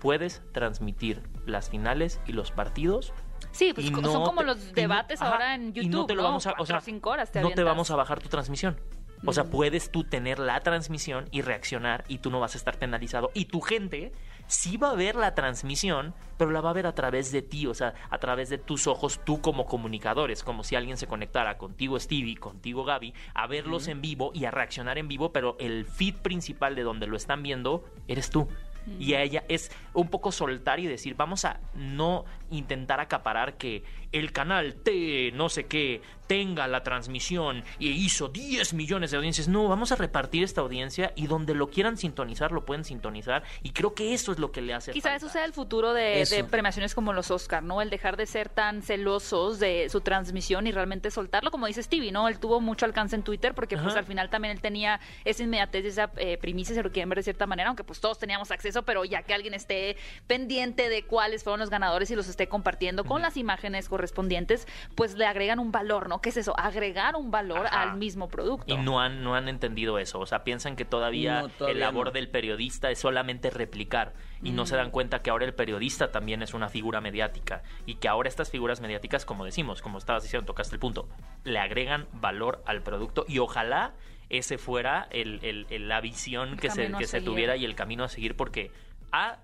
puedes 0.00 0.42
transmitir 0.52 1.22
las 1.46 1.70
finales 1.70 2.20
y 2.26 2.32
los 2.32 2.50
partidos 2.52 3.12
Sí, 3.50 3.72
pues 3.74 3.90
no 3.90 4.02
son 4.12 4.24
como 4.24 4.40
te- 4.42 4.46
los 4.46 4.58
no- 4.58 4.72
debates 4.74 5.20
ajá, 5.22 5.32
ahora 5.32 5.54
en 5.54 5.72
YouTube. 5.72 5.84
y 5.86 5.88
no 5.88 6.06
te 6.06 6.14
lo 6.14 6.22
vamos 6.22 6.46
a, 6.46 6.54
o 6.58 6.66
sea, 6.66 6.80
cinco 6.80 7.10
horas 7.10 7.32
te 7.32 7.40
no 7.40 7.50
te 7.50 7.62
vamos 7.62 7.90
a 7.90 7.96
bajar 7.96 8.20
tu 8.20 8.28
transmisión. 8.28 8.78
O 9.24 9.32
sea, 9.32 9.44
Mm. 9.44 9.50
puedes 9.50 9.90
tú 9.90 10.04
tener 10.04 10.38
la 10.38 10.60
transmisión 10.60 11.26
y 11.30 11.40
reaccionar 11.40 12.04
y 12.06 12.18
tú 12.18 12.30
no 12.30 12.38
vas 12.38 12.54
a 12.54 12.58
estar 12.58 12.78
penalizado. 12.78 13.30
Y 13.32 13.46
tu 13.46 13.62
gente 13.62 14.12
sí 14.46 14.76
va 14.76 14.90
a 14.90 14.94
ver 14.94 15.16
la 15.16 15.34
transmisión, 15.34 16.14
pero 16.36 16.50
la 16.50 16.60
va 16.60 16.70
a 16.70 16.74
ver 16.74 16.86
a 16.86 16.94
través 16.94 17.32
de 17.32 17.42
ti, 17.42 17.66
o 17.66 17.74
sea, 17.74 17.94
a 18.10 18.18
través 18.18 18.48
de 18.48 18.58
tus 18.58 18.86
ojos, 18.86 19.20
tú 19.24 19.40
como 19.40 19.66
comunicadores, 19.66 20.42
como 20.42 20.64
si 20.64 20.76
alguien 20.76 20.96
se 20.96 21.06
conectara 21.06 21.58
contigo 21.58 21.98
Stevie, 21.98 22.36
contigo 22.36 22.84
Gaby, 22.84 23.14
a 23.34 23.46
verlos 23.46 23.88
en 23.88 24.00
vivo 24.00 24.30
y 24.34 24.44
a 24.44 24.50
reaccionar 24.50 24.98
en 24.98 25.08
vivo, 25.08 25.32
pero 25.32 25.56
el 25.58 25.84
feed 25.86 26.16
principal 26.16 26.74
de 26.74 26.82
donde 26.82 27.06
lo 27.06 27.16
están 27.16 27.42
viendo 27.42 27.84
eres 28.08 28.30
tú. 28.30 28.48
Y 29.00 29.14
a 29.14 29.22
ella 29.22 29.44
es 29.48 29.72
un 29.94 30.08
poco 30.08 30.30
soltar 30.30 30.78
y 30.78 30.86
decir, 30.86 31.16
vamos 31.16 31.44
a 31.44 31.58
no 31.74 32.24
intentar 32.50 33.00
acaparar 33.00 33.56
que 33.56 33.82
el 34.18 34.32
canal 34.32 34.74
T, 34.74 35.32
no 35.34 35.48
sé 35.48 35.66
qué, 35.66 36.00
tenga 36.26 36.66
la 36.66 36.82
transmisión 36.82 37.64
y 37.78 37.90
hizo 37.90 38.28
10 38.28 38.74
millones 38.74 39.10
de 39.10 39.16
audiencias. 39.16 39.48
No, 39.48 39.68
vamos 39.68 39.92
a 39.92 39.96
repartir 39.96 40.42
esta 40.42 40.60
audiencia 40.60 41.12
y 41.16 41.26
donde 41.26 41.54
lo 41.54 41.70
quieran 41.70 41.96
sintonizar, 41.96 42.52
lo 42.52 42.64
pueden 42.64 42.84
sintonizar. 42.84 43.44
Y 43.62 43.70
creo 43.70 43.94
que 43.94 44.14
eso 44.14 44.32
es 44.32 44.38
lo 44.38 44.52
que 44.52 44.60
le 44.60 44.74
hace 44.74 44.92
Quizá 44.92 45.10
falta. 45.10 45.26
eso 45.26 45.28
sea 45.32 45.44
el 45.44 45.52
futuro 45.52 45.92
de, 45.92 46.24
de 46.28 46.44
premiaciones 46.44 46.94
como 46.94 47.12
los 47.12 47.30
Oscar, 47.30 47.62
¿no? 47.62 47.80
El 47.80 47.90
dejar 47.90 48.16
de 48.16 48.26
ser 48.26 48.48
tan 48.48 48.82
celosos 48.82 49.58
de 49.58 49.88
su 49.88 50.00
transmisión 50.00 50.66
y 50.66 50.72
realmente 50.72 51.10
soltarlo, 51.10 51.50
como 51.50 51.66
dice 51.66 51.82
Stevie, 51.82 52.12
¿no? 52.12 52.28
Él 52.28 52.38
tuvo 52.38 52.60
mucho 52.60 52.86
alcance 52.86 53.16
en 53.16 53.22
Twitter 53.22 53.54
porque 53.54 53.76
pues 53.76 53.94
al 53.94 54.04
final 54.04 54.30
también 54.30 54.52
él 54.52 54.60
tenía 54.60 55.00
esa 55.24 55.42
inmediatez, 55.42 55.84
esa 55.84 56.10
eh, 56.16 56.38
primicia, 56.38 56.74
se 56.74 56.82
lo 56.82 56.90
quieren 56.90 57.08
ver 57.08 57.18
de 57.18 57.22
cierta 57.22 57.46
manera, 57.46 57.68
aunque 57.68 57.84
pues 57.84 58.00
todos 58.00 58.18
teníamos 58.18 58.50
acceso, 58.50 58.82
pero 58.82 59.04
ya 59.04 59.22
que 59.22 59.34
alguien 59.34 59.54
esté 59.54 59.96
pendiente 60.26 60.88
de 60.88 61.04
cuáles 61.04 61.44
fueron 61.44 61.60
los 61.60 61.70
ganadores 61.70 62.10
y 62.10 62.16
los 62.16 62.28
esté 62.28 62.48
compartiendo 62.48 63.04
con 63.04 63.22
las 63.22 63.36
imágenes 63.36 63.88
correspondientes, 63.88 64.05
pues 64.94 65.14
le 65.14 65.26
agregan 65.26 65.58
un 65.58 65.72
valor, 65.72 66.08
¿no? 66.08 66.20
¿Qué 66.20 66.28
es 66.30 66.36
eso? 66.36 66.58
Agregar 66.58 67.16
un 67.16 67.30
valor 67.30 67.66
Ajá. 67.66 67.82
al 67.82 67.96
mismo 67.96 68.28
producto. 68.28 68.72
Y 68.72 68.76
no 68.76 69.00
han, 69.00 69.22
no 69.22 69.34
han 69.34 69.48
entendido 69.48 69.98
eso. 69.98 70.18
O 70.20 70.26
sea, 70.26 70.44
piensan 70.44 70.76
que 70.76 70.84
todavía, 70.84 71.42
No, 71.42 71.48
todavía 71.48 71.72
el 71.74 71.80
labor 71.80 72.06
no. 72.06 72.12
del 72.12 72.28
periodista 72.28 72.90
es 72.90 72.98
solamente 72.98 73.50
replicar. 73.50 74.12
Y 74.42 74.50
no 74.52 74.66
se 74.66 74.76
dan 74.76 74.90
cuenta 74.90 75.22
que 75.22 75.30
ahora 75.30 75.44
el 75.46 75.54
periodista 75.54 76.12
también 76.12 76.42
es 76.42 76.52
una 76.54 76.68
figura 76.68 77.00
mediática. 77.00 77.62
Y 77.86 77.94
que 77.96 78.08
ahora 78.08 78.28
estas 78.28 78.50
figuras 78.50 78.80
mediáticas, 78.80 79.24
como 79.24 79.44
decimos, 79.44 79.80
como 79.82 79.98
estabas 79.98 80.22
diciendo, 80.22 80.46
tocaste 80.46 80.74
el 80.76 80.80
punto, 80.80 81.08
le 81.44 81.58
agregan 81.58 82.06
valor 82.12 82.62
al 82.66 82.82
producto. 82.82 83.24
Y 83.28 83.38
ojalá 83.38 83.94
ese 84.28 84.58
fuera 84.58 85.06
el, 85.10 85.40
el- 85.42 85.66
el- 85.70 85.88
la 85.88 86.00
visión 86.00 86.50
El 86.50 86.60
que, 86.60 86.70
se, 86.70 86.92
que 86.92 87.06
se 87.06 87.20
tuviera 87.20 87.56
y 87.56 87.64
el 87.64 87.74
camino 87.74 88.04
a 88.04 88.08
seguir. 88.08 88.36
Porque 88.36 88.70
a, 89.12 89.38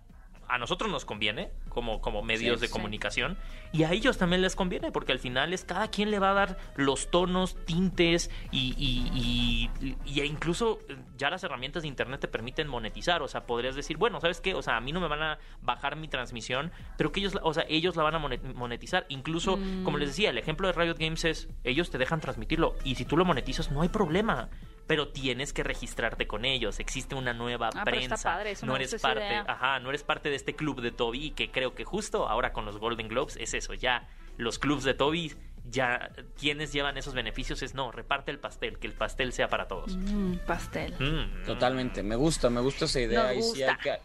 a 0.52 0.58
nosotros 0.58 0.90
nos 0.90 1.06
conviene, 1.06 1.50
como, 1.70 2.02
como 2.02 2.22
medios 2.22 2.60
Sí, 2.60 2.60
de 2.62 2.66
sí. 2.66 2.72
comunicación, 2.72 3.38
y 3.72 3.84
a 3.84 3.92
ellos 3.92 4.18
también 4.18 4.42
les 4.42 4.54
conviene, 4.54 4.92
porque 4.92 5.12
al 5.12 5.18
final 5.18 5.54
es 5.54 5.64
cada 5.64 5.88
quien 5.88 6.10
le 6.10 6.18
va 6.18 6.32
a 6.32 6.34
dar 6.34 6.58
los 6.76 7.10
tonos, 7.10 7.56
tintes 7.64 8.30
y, 8.50 8.74
y, 8.76 9.70
y- 9.80 9.96
y- 10.04 10.20
e 10.20 10.26
incluso 10.26 10.78
eh, 10.90 10.96
ya 11.16 11.30
las 11.30 11.42
herramientas 11.42 11.82
de 11.84 11.88
internet 11.88 12.20
te 12.20 12.28
permiten 12.28 12.68
monetizar. 12.68 13.22
O 13.22 13.28
sea, 13.28 13.46
podrías 13.46 13.74
decir, 13.74 13.96
bueno, 13.96 14.20
¿sabes 14.20 14.42
qué? 14.42 14.54
O 14.54 14.60
sea, 14.60 14.76
a 14.76 14.80
mí 14.82 14.92
no 14.92 15.00
me 15.00 15.08
van 15.08 15.22
a 15.22 15.38
bajar 15.62 15.96
mi 15.96 16.08
transmisión, 16.08 16.70
pero 16.98 17.12
que 17.12 17.20
ellos, 17.20 17.34
la- 17.34 17.40
o 17.44 17.54
sea, 17.54 17.64
ellos 17.70 17.96
la 17.96 18.02
van 18.02 18.14
a 18.14 18.18
monet- 18.18 18.42
monetizar. 18.54 19.06
Incluso, 19.08 19.58
como 19.82 19.96
les 19.96 20.10
decía, 20.10 20.28
el 20.28 20.36
ejemplo 20.36 20.66
de 20.66 20.74
Riot 20.74 20.98
Games 20.98 21.24
es, 21.24 21.48
ellos 21.64 21.88
te 21.90 21.96
dejan 21.96 22.20
transmitirlo, 22.20 22.76
y 22.84 22.96
si 22.96 23.06
tú 23.06 23.16
lo 23.16 23.24
monetizas, 23.24 23.70
no 23.72 23.80
hay 23.80 23.88
problema. 23.88 24.50
Pero 24.86 25.08
tienes 25.08 25.52
que 25.52 25.62
registrarte 25.62 26.26
con 26.26 26.44
ellos. 26.44 26.80
Existe 26.80 27.14
una 27.14 27.32
nueva 27.32 27.68
Ah, 27.74 27.82
pero 27.84 27.96
está 27.96 28.08
prensa. 28.16 28.30
padre, 28.30 28.50
eso 28.52 28.66
no 28.66 28.72
me 28.72 28.78
eres 28.80 29.00
parte, 29.00 29.24
idea. 29.24 29.44
ajá, 29.48 29.78
no 29.80 29.88
eres 29.90 30.02
parte 30.02 30.28
de 30.28 30.36
este 30.36 30.54
club 30.54 30.80
de 30.80 30.90
Toby 30.90 31.30
que 31.30 31.50
creo 31.50 31.74
que 31.74 31.84
justo 31.84 32.28
ahora 32.28 32.52
con 32.52 32.64
los 32.64 32.78
Golden 32.78 33.08
Globes 33.08 33.36
es 33.36 33.54
eso, 33.54 33.74
ya 33.74 34.08
los 34.36 34.58
clubs 34.58 34.84
de 34.84 34.94
Toby 34.94 35.34
ya 35.70 36.10
quienes 36.38 36.72
llevan 36.72 36.98
esos 36.98 37.14
beneficios 37.14 37.62
es 37.62 37.74
no, 37.74 37.92
reparte 37.92 38.32
el 38.32 38.40
pastel, 38.40 38.78
que 38.80 38.88
el 38.88 38.94
pastel 38.94 39.32
sea 39.32 39.48
para 39.48 39.68
todos. 39.68 39.96
Mm, 39.96 40.38
pastel. 40.46 40.94
Mm. 40.98 41.44
Totalmente, 41.46 42.02
me 42.02 42.16
gusta, 42.16 42.50
me 42.50 42.60
gusta 42.60 42.86
esa 42.86 43.00
idea. 43.00 43.32
Nos 43.32 43.36
y 43.36 43.42
sí, 43.56 43.62
hay 43.62 43.76
que, 43.76 43.96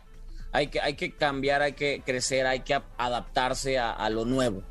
hay, 0.52 0.68
que, 0.68 0.80
hay 0.80 0.94
que 0.96 1.16
cambiar, 1.16 1.64
hay 1.64 1.74
que 1.74 2.04
crecer, 2.06 2.46
hay 2.46 2.60
que 2.60 2.80
adaptarse 2.98 3.80
a, 3.80 3.92
a 3.92 4.10
lo 4.12 4.26
nuevo. 4.26 4.62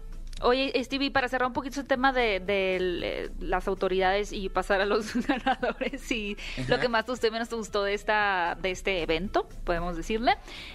Oye, 0.43 0.73
Stevie, 0.85 1.11
para 1.11 1.29
cerrar 1.29 1.47
un 1.47 1.55
poquito 1.55 1.81
el 1.81 1.87
tema 1.87 2.13
de, 2.13 2.41
de, 2.41 2.77
eh, 3.03 3.31
las 3.41 3.67
autoridades 3.69 4.33
y 4.33 4.51
pasar 4.51 4.83
a 4.83 4.85
los 4.85 5.15
ganadores 5.27 6.13
y 6.13 6.37
lo 6.69 6.79
que 6.79 6.89
más 6.89 7.07
te 7.07 7.13
gustó 7.13 7.27
y 7.27 7.31
menos 7.31 7.49
te 7.49 7.57
gustó 7.57 7.83
de 7.85 7.95
esta 7.95 8.57
de 8.61 8.71
este 8.71 9.01
evento, 9.03 9.49
podemos 9.65 9.97
decirle. 9.97 10.35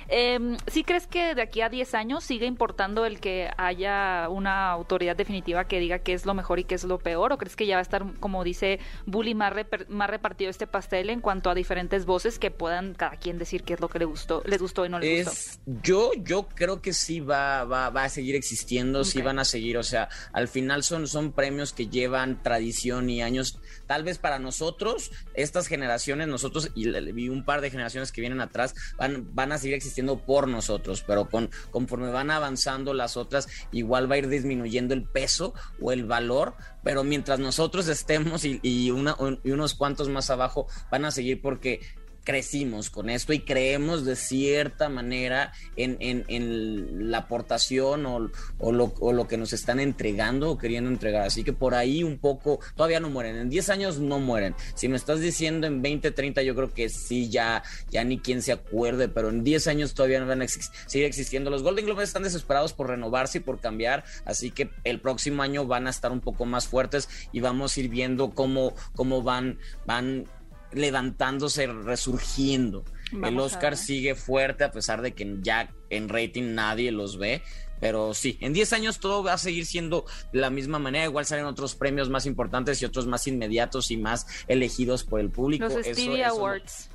Eh, 0.10 0.58
¿Sí 0.66 0.84
crees 0.84 1.06
que 1.06 1.36
de 1.36 1.44
aquí 1.44 1.62
a 1.62 1.70
10 1.70 1.94
años 1.94 2.24
sigue 2.24 2.48
importando 2.48 3.06
el 3.06 3.20
que 3.20 3.52
haya 3.58 4.28
una 4.30 4.72
autoridad 4.72 5.16
definitiva 5.16 5.66
que 5.66 5.80
diga 5.80 6.00
qué 6.00 6.14
es 6.14 6.26
lo 6.26 6.34
mejor 6.34 6.58
y 6.60 6.64
qué 6.64 6.74
es 6.76 6.84
lo 6.84 6.98
peor? 6.98 7.32
¿O 7.32 7.38
crees 7.38 7.56
que 7.56 7.68
ya 7.68 7.76
va 7.76 7.80
a 7.80 7.84
estar, 7.84 8.04
como 8.20 8.44
dice 8.44 8.80
Bully, 9.06 9.36
más, 9.36 9.54
reper- 9.54 9.88
más 9.90 10.10
repartido 10.10 10.50
este 10.50 10.66
pastel 10.66 11.12
en 11.12 11.22
cuanto 11.22 11.52
a 11.52 11.56
diferentes 11.56 12.06
voces 12.06 12.40
que 12.40 12.50
puedan 12.50 12.96
cada 12.96 13.16
quien 13.18 13.38
decir 13.38 13.62
qué 13.64 13.76
es 13.76 13.80
lo 13.80 13.90
que 13.90 14.00
le 14.00 14.06
gustó, 14.06 14.42
les 14.48 14.60
gustó 14.60 14.88
y 14.88 14.90
no 14.90 14.98
les 14.98 15.26
gustó? 15.28 15.40
Es, 15.40 15.60
yo, 15.84 16.12
yo 16.16 16.48
creo 16.48 16.82
que 16.82 16.94
sí 16.94 17.20
va, 17.20 17.64
va, 17.66 17.92
va 17.92 18.06
a 18.06 18.10
seguir 18.10 18.36
existiendo, 18.36 19.04
sí 19.04 19.20
Ok. 19.20 19.26
van 19.26 19.38
a 19.40 19.46
seguir. 19.52 19.78
O 19.78 19.84
sea, 19.84 20.10
al 20.34 20.48
final 20.48 20.84
son, 20.84 21.08
son 21.08 21.34
premios 21.34 21.74
que 21.74 21.88
llevan 21.88 22.42
tradición 22.42 23.10
y 23.10 23.22
años. 23.22 23.60
Tal 23.88 24.04
vez 24.04 24.18
para 24.18 24.40
nosotros, 24.40 25.12
estas 25.34 25.68
generaciones, 25.68 26.28
nosotros 26.28 26.72
y, 26.76 26.90
un 27.30 27.46
par 27.46 27.62
de 27.62 27.70
generaciones 27.70 28.12
que 28.12 28.22
vienen 28.22 28.42
atrás, 28.42 28.74
van, 28.98 29.34
van 29.36 29.52
a 29.52 29.58
seguir 29.58 29.76
existiendo 29.76 30.26
por 30.26 30.48
nosotros, 30.48 31.04
pero 31.06 31.30
con, 31.30 31.50
conforme 31.70 32.10
van 32.10 32.32
avanzando 32.32 32.94
las 32.94 33.18
otras, 33.18 33.48
igual 33.72 34.10
va 34.10 34.16
a 34.16 34.20
ir 34.20 34.28
disminuyendo 34.28 34.94
el 34.94 35.04
peso 35.04 35.54
o 35.80 35.92
el 35.92 36.06
valor, 36.06 36.56
pero 36.84 37.04
mientras 37.04 37.40
nosotros 37.40 37.88
estemos 37.88 38.44
y 38.46 38.92
unos 38.92 39.74
cuantos 39.76 40.10
más 40.10 40.30
abajo, 40.30 40.68
van 40.90 41.06
a 41.06 41.12
seguir 41.12 41.42
porque 41.42 41.82
crecimos 42.24 42.90
con 42.90 43.10
esto 43.10 43.34
y 43.34 43.40
creemos 43.40 44.06
de 44.06 44.16
cierta 44.16 44.90
manera 44.90 45.52
en, 45.76 45.98
en, 46.00 47.12
la 47.12 47.20
aportación 47.20 48.06
o, 48.06 48.30
o, 48.60 48.72
lo, 48.72 48.94
o, 49.00 49.14
lo, 49.14 49.28
que 49.28 49.38
nos 49.38 49.54
están 49.54 49.80
entregando 49.80 50.52
o 50.52 50.58
queriendo 50.58 50.90
entregar. 50.90 51.24
Así 51.24 51.44
que 51.44 51.54
por 51.54 51.74
ahí 51.74 52.04
un 52.04 52.18
poco, 52.18 52.60
todavía 52.76 53.00
no 53.00 53.10
mueren. 53.10 53.36
En 53.38 53.50
10 53.50 53.70
años 53.70 54.00
no 54.00 54.20
mueren. 54.20 54.56
Si 54.76 54.88
me 54.88 54.98
estás 54.98 55.20
diciendo 55.20 55.68
en 55.68 55.82
20, 55.82 56.12
30, 56.12 56.42
yo 56.44 56.56
creo 56.56 56.74
que 56.74 56.90
sí, 56.90 57.30
ya, 57.30 57.64
ya 57.90 58.04
ni 58.04 58.20
quien 58.20 58.42
se 58.42 58.52
acuerde, 58.52 59.08
pero 59.08 59.30
en 59.30 59.44
10 59.44 59.68
años 59.68 59.94
todavía 59.94 60.20
no 60.20 60.28
van 60.28 60.42
a 60.42 60.48
seguir 60.48 61.06
existiendo. 61.06 61.50
Los 61.50 61.64
Golden 61.64 61.86
Globes 61.86 62.10
están 62.10 62.24
desesperados 62.24 62.74
por 62.74 62.90
renovarse 62.90 63.40
y 63.40 63.42
por 63.42 63.60
cambiar, 63.60 64.04
así 64.26 64.52
que 64.52 64.70
el 64.84 65.00
próximo 65.02 65.44
año 65.44 65.66
van 65.66 65.88
a 65.88 65.90
estar 65.90 66.12
un 66.12 66.22
poco 66.22 66.46
más 66.46 66.68
fuertes 66.68 67.10
y 67.32 67.40
vamos 67.40 67.76
a 67.76 67.80
ir 67.80 67.90
viendo 67.90 68.32
cómo, 68.32 68.76
cómo 68.96 69.22
van, 69.22 69.60
van 69.86 70.26
levantándose, 70.74 71.68
resurgiendo. 71.68 72.86
Vamos 73.12 73.30
el 73.30 73.40
Oscar 73.40 73.78
sigue 73.78 74.16
fuerte 74.16 74.64
a 74.64 74.72
pesar 74.72 75.02
de 75.02 75.14
que 75.14 75.38
ya 75.42 75.74
en 75.90 76.10
rating 76.10 76.54
nadie 76.54 76.92
los 76.92 77.18
ve. 77.18 77.42
Pero 77.82 78.14
sí, 78.14 78.38
en 78.42 78.54
10 78.54 78.74
años 78.74 79.00
todo 79.00 79.24
va 79.24 79.34
a 79.34 79.38
seguir 79.40 79.66
siendo 79.66 80.06
de 80.32 80.40
la 80.40 80.52
misma 80.52 80.78
manera. 80.78 81.06
Igual 81.06 81.26
salen 81.26 81.46
otros 81.46 81.74
premios 81.74 82.10
más 82.10 82.28
importantes 82.28 82.80
y 82.82 82.86
otros 82.86 83.08
más 83.08 83.26
inmediatos 83.26 83.90
y 83.90 83.98
más 83.98 84.28
elegidos 84.48 85.04
por 85.04 85.20
el 85.20 85.32
público. 85.32 85.66
Los 85.66 85.74
Stevie 85.84 86.22
eso, 86.22 86.36
Awards. 86.36 86.91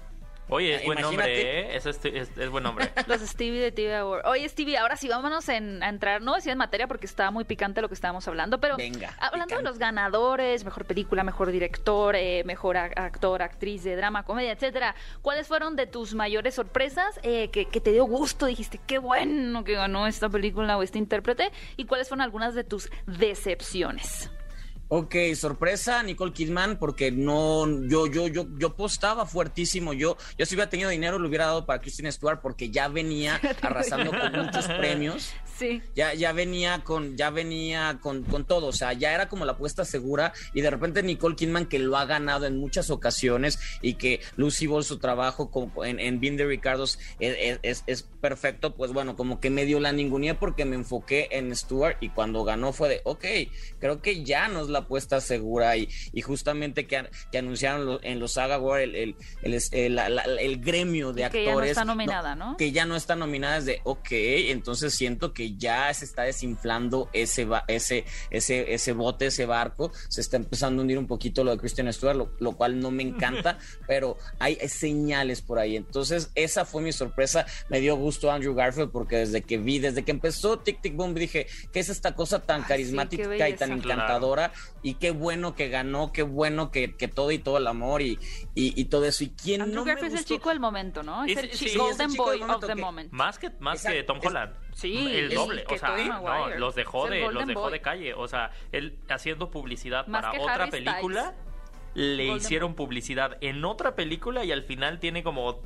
Oye, 0.48 0.76
es 0.76 0.84
buen 0.84 1.00
nombre, 1.00 1.60
¿eh? 1.60 1.76
Eso 1.76 1.90
es, 1.90 1.98
es, 2.04 2.30
es, 2.36 2.50
buen 2.50 2.62
nombre. 2.62 2.90
Los 3.08 3.20
Stevie 3.20 3.60
de 3.60 3.72
TV 3.72 3.96
Award. 3.96 4.26
Oye, 4.26 4.48
Stevie, 4.48 4.78
ahora 4.78 4.96
sí 4.96 5.08
vámonos 5.08 5.48
en, 5.48 5.82
a 5.82 5.88
entrar, 5.88 6.22
no 6.22 6.34
decía 6.34 6.52
en 6.52 6.58
materia 6.58 6.86
porque 6.86 7.06
estaba 7.06 7.32
muy 7.32 7.44
picante 7.44 7.82
lo 7.82 7.88
que 7.88 7.94
estábamos 7.94 8.28
hablando, 8.28 8.60
pero 8.60 8.76
Venga, 8.76 9.12
hablando 9.18 9.46
picante. 9.46 9.64
de 9.64 9.70
los 9.70 9.78
ganadores, 9.78 10.64
mejor 10.64 10.84
película, 10.84 11.24
mejor 11.24 11.50
director, 11.50 12.14
eh, 12.14 12.44
mejor 12.44 12.76
actor, 12.76 13.42
actriz 13.42 13.82
de 13.82 13.96
drama, 13.96 14.22
comedia, 14.22 14.52
etcétera. 14.52 14.94
¿Cuáles 15.20 15.48
fueron 15.48 15.74
de 15.74 15.86
tus 15.86 16.14
mayores 16.14 16.54
sorpresas 16.54 17.18
eh, 17.22 17.48
que, 17.50 17.66
que, 17.66 17.80
te 17.80 17.90
dio 17.90 18.04
gusto? 18.04 18.46
Dijiste, 18.46 18.78
qué 18.86 18.98
bueno 18.98 19.64
que 19.64 19.74
ganó 19.74 20.06
esta 20.06 20.28
película 20.28 20.78
o 20.78 20.82
este 20.82 20.98
intérprete. 20.98 21.50
¿Y 21.76 21.86
cuáles 21.86 22.08
fueron 22.08 22.22
algunas 22.22 22.54
de 22.54 22.62
tus 22.62 22.88
decepciones? 23.06 24.30
Ok, 24.88 25.16
sorpresa, 25.34 26.02
Nicole 26.04 26.32
Kidman, 26.32 26.78
porque 26.78 27.10
no, 27.10 27.66
yo, 27.88 28.06
yo, 28.06 28.28
yo, 28.28 28.46
yo 28.56 28.76
postaba 28.76 29.26
fuertísimo. 29.26 29.92
Yo, 29.92 30.16
yo 30.38 30.46
si 30.46 30.54
hubiera 30.54 30.70
tenido 30.70 30.90
dinero, 30.90 31.18
lo 31.18 31.26
hubiera 31.26 31.46
dado 31.46 31.66
para 31.66 31.80
Kristen 31.80 32.10
Stewart, 32.12 32.40
porque 32.40 32.70
ya 32.70 32.86
venía 32.86 33.40
arrasando 33.62 34.12
con 34.12 34.32
muchos 34.44 34.66
premios. 34.68 35.32
Sí. 35.58 35.82
Ya, 35.94 36.14
ya 36.14 36.32
venía 36.32 36.84
con, 36.84 37.16
ya 37.16 37.30
venía 37.30 37.98
con, 38.00 38.22
con 38.24 38.44
todo. 38.44 38.66
O 38.66 38.72
sea, 38.72 38.92
ya 38.92 39.12
era 39.12 39.28
como 39.28 39.44
la 39.44 39.52
apuesta 39.52 39.84
segura. 39.84 40.32
Y 40.54 40.60
de 40.60 40.70
repente 40.70 41.02
Nicole 41.02 41.36
Kidman, 41.36 41.66
que 41.66 41.78
lo 41.78 41.96
ha 41.96 42.04
ganado 42.04 42.46
en 42.46 42.58
muchas 42.58 42.90
ocasiones, 42.90 43.58
y 43.80 43.94
que 43.94 44.20
Lucy 44.36 44.66
Ball 44.66 44.84
su 44.84 44.98
trabajo 44.98 45.50
con, 45.50 45.72
en, 45.84 46.00
en 46.00 46.20
Bean 46.20 46.36
de 46.36 46.46
Ricardos 46.46 46.98
es, 47.18 47.58
es, 47.62 47.84
es, 47.86 48.02
perfecto, 48.02 48.74
pues 48.74 48.92
bueno, 48.92 49.14
como 49.14 49.38
que 49.38 49.50
me 49.50 49.64
dio 49.66 49.78
la 49.78 49.92
ningunía 49.92 50.40
porque 50.40 50.64
me 50.64 50.74
enfoqué 50.74 51.28
en 51.30 51.54
Stewart. 51.54 51.96
Y 52.00 52.10
cuando 52.10 52.44
ganó 52.44 52.72
fue 52.72 52.88
de, 52.88 53.00
ok, 53.04 53.24
creo 53.78 54.02
que 54.02 54.24
ya 54.24 54.48
nos 54.48 54.68
la 54.68 54.80
apuesta 54.80 55.20
segura 55.20 55.76
y, 55.76 55.88
y 56.12 56.22
justamente 56.22 56.86
que, 56.86 57.08
que 57.30 57.38
anunciaron 57.38 58.00
en 58.02 58.18
los 58.18 58.32
Saga 58.32 58.58
War 58.58 58.80
el, 58.80 58.94
el, 58.94 59.16
el, 59.42 60.60
gremio 60.60 61.12
de 61.12 61.24
actores. 61.24 61.44
Que 61.44 61.46
ya 61.46 61.54
no 61.54 61.64
está 61.64 61.84
nominada, 61.84 62.34
¿no? 62.34 62.50
¿no? 62.52 62.56
Que 62.56 62.72
ya 62.72 62.84
no 62.84 62.96
está 62.96 63.16
nominada, 63.16 63.58
es 63.58 63.66
de 63.66 63.80
ok, 63.84 64.08
entonces 64.10 64.94
siento 64.94 65.32
que 65.32 65.45
ya 65.56 65.92
se 65.94 66.04
está 66.04 66.22
desinflando 66.22 67.08
ese, 67.12 67.46
ese, 67.68 68.04
ese, 68.30 68.74
ese 68.74 68.92
bote, 68.92 69.26
ese 69.26 69.46
barco, 69.46 69.92
se 70.08 70.20
está 70.20 70.36
empezando 70.36 70.80
a 70.80 70.82
hundir 70.82 70.98
un 70.98 71.06
poquito 71.06 71.44
lo 71.44 71.52
de 71.52 71.58
Christian 71.58 71.92
Stewart, 71.92 72.16
lo, 72.16 72.32
lo 72.40 72.52
cual 72.56 72.80
no 72.80 72.90
me 72.90 73.02
encanta, 73.02 73.58
pero 73.86 74.16
hay 74.38 74.56
señales 74.68 75.42
por 75.42 75.58
ahí. 75.58 75.76
Entonces, 75.76 76.30
esa 76.34 76.64
fue 76.64 76.82
mi 76.82 76.92
sorpresa. 76.92 77.46
Me 77.68 77.80
dio 77.80 77.96
gusto 77.96 78.30
Andrew 78.32 78.54
Garfield 78.54 78.90
porque 78.90 79.16
desde 79.16 79.42
que 79.42 79.58
vi, 79.58 79.78
desde 79.78 80.04
que 80.04 80.10
empezó 80.10 80.58
Tic 80.58 80.80
Tic 80.82 80.96
Boom, 80.96 81.14
dije, 81.14 81.46
¿qué 81.72 81.80
es 81.80 81.88
esta 81.88 82.14
cosa 82.14 82.42
tan 82.42 82.62
Ay, 82.62 82.66
carismática 82.68 83.24
sí, 83.24 83.52
y 83.52 83.56
tan 83.56 83.72
encantadora? 83.72 84.50
Claro 84.52 84.76
y 84.82 84.94
qué 84.94 85.10
bueno 85.10 85.54
que 85.56 85.68
ganó, 85.68 86.12
qué 86.12 86.22
bueno 86.22 86.70
que, 86.70 86.94
que 86.94 87.08
todo 87.08 87.32
y 87.32 87.38
todo 87.38 87.58
el 87.58 87.66
amor 87.66 88.02
y, 88.02 88.18
y, 88.54 88.80
y 88.80 88.84
todo 88.84 89.04
eso. 89.04 89.24
¿Y 89.24 89.30
quién 89.30 89.62
Andrew 89.62 89.80
no 89.80 89.84
Garfield 89.84 90.12
me 90.12 90.18
es 90.20 90.20
el 90.20 90.26
chico 90.36 90.48
del 90.50 90.60
momento, 90.60 91.02
¿no? 91.02 91.24
Es, 91.24 91.36
Es- 91.38 91.44
el 91.44 91.50
sí, 91.70 91.76
Golden 91.76 91.94
es 91.94 92.00
el 92.00 92.10
chico 92.12 92.24
Boy 92.24 92.40
del 92.40 92.50
of 92.50 92.66
the 92.66 92.74
moment. 92.76 93.12
Más 93.12 93.38
que, 93.38 93.50
más 93.58 93.78
Exacto, 93.78 93.96
que 93.96 94.02
Tom 94.04 94.18
es- 94.18 94.26
Holland. 94.26 94.52
Sí, 94.76 94.94
el 95.16 95.32
doble. 95.32 95.64
O 95.70 95.78
sea, 95.78 95.96
no, 95.96 96.48
los 96.58 96.74
dejó 96.74 97.08
de, 97.08 97.32
los 97.32 97.46
dejó 97.46 97.62
Boy. 97.62 97.72
de 97.72 97.80
calle. 97.80 98.12
O 98.14 98.28
sea, 98.28 98.50
él 98.72 98.98
haciendo 99.08 99.50
publicidad 99.50 100.06
Más 100.06 100.22
para 100.22 100.38
otra 100.40 100.54
Harry 100.64 100.70
película, 100.70 101.22
Styles. 101.22 101.94
le 101.94 102.26
Golden 102.26 102.36
hicieron 102.36 102.74
publicidad 102.74 103.38
en 103.40 103.64
otra 103.64 103.94
película 103.96 104.44
y 104.44 104.52
al 104.52 104.62
final 104.64 104.98
tiene 105.00 105.22
como 105.22 105.62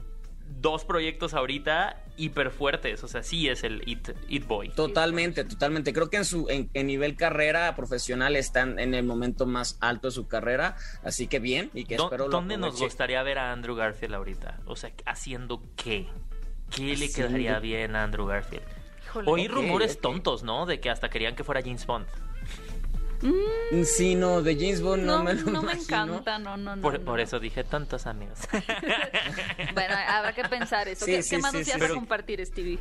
dos 0.47 0.85
proyectos 0.85 1.35
ahorita 1.35 2.05
hiper 2.17 2.51
fuertes. 2.53 3.03
O 3.03 3.09
sea, 3.09 3.25
sí 3.25 3.49
es 3.49 3.65
el 3.65 3.83
It, 3.89 4.11
It 4.29 4.47
Boy. 4.47 4.69
Totalmente, 4.69 5.43
totalmente. 5.45 5.93
Creo 5.93 6.09
que 6.09 6.19
en 6.19 6.25
su 6.25 6.49
en, 6.49 6.71
en 6.75 6.87
nivel 6.87 7.17
carrera 7.17 7.75
profesional 7.75 8.37
están 8.37 8.79
en 8.79 8.95
el 8.95 9.05
momento 9.05 9.45
más 9.45 9.77
alto 9.81 10.07
de 10.07 10.13
su 10.13 10.29
carrera, 10.29 10.77
así 11.03 11.27
que 11.27 11.41
bien 11.41 11.71
y 11.75 11.85
que 11.85 11.97
¿Dó- 11.97 12.05
espero 12.05 12.27
lo 12.27 12.31
¿Dónde 12.31 12.57
nos 12.59 12.79
gustaría 12.81 13.23
ver 13.25 13.39
a 13.39 13.51
Andrew 13.51 13.75
Garfield 13.75 14.15
ahorita? 14.15 14.61
O 14.67 14.77
sea, 14.77 14.93
¿haciendo 15.05 15.63
qué? 15.75 16.07
¿Qué 16.71 16.97
le 16.97 17.11
quedaría 17.13 17.59
bien 17.59 17.97
a 17.97 18.05
Andrew 18.05 18.27
Garfield? 18.27 18.63
Híjole. 19.11 19.31
Oí 19.31 19.49
rumores 19.49 20.01
tontos, 20.01 20.43
¿no? 20.43 20.67
De 20.67 20.81
que 20.81 20.89
hasta 20.91 21.09
querían 21.11 21.35
que 21.37 21.45
fuera 21.45 21.61
James 21.63 21.85
Bond. 21.87 22.07
Sí, 23.85 24.15
no, 24.15 24.41
de 24.41 24.55
James 24.55 24.81
Bond 24.81 25.03
no, 25.05 25.19
No, 25.19 25.25
me 25.25 25.35
lo 25.35 25.43
no 25.51 25.63
me 25.63 25.73
imagino. 25.75 25.83
encanta, 26.15 26.39
no, 26.39 26.57
no, 26.57 26.77
no. 26.77 26.81
Por, 26.83 26.99
no. 27.01 27.05
por 27.05 27.21
eso 27.21 27.39
dije 27.39 27.65
tantos 27.65 28.07
amigos. 28.07 28.39
Bueno, 29.75 29.95
habrá 30.09 30.33
que 30.33 30.43
pensar 30.45 30.89
eso. 30.89 31.05
Sí, 31.05 31.13
¿Qué, 31.13 31.23
sí, 31.23 31.37
qué 31.37 31.39
más 31.43 31.51
sí, 31.53 31.59
nos 31.59 31.67
sí, 31.67 31.71
ibas 31.73 31.83
a 31.83 31.85
pero- 31.85 31.95
compartir, 31.97 32.45
Stevie? 32.47 32.79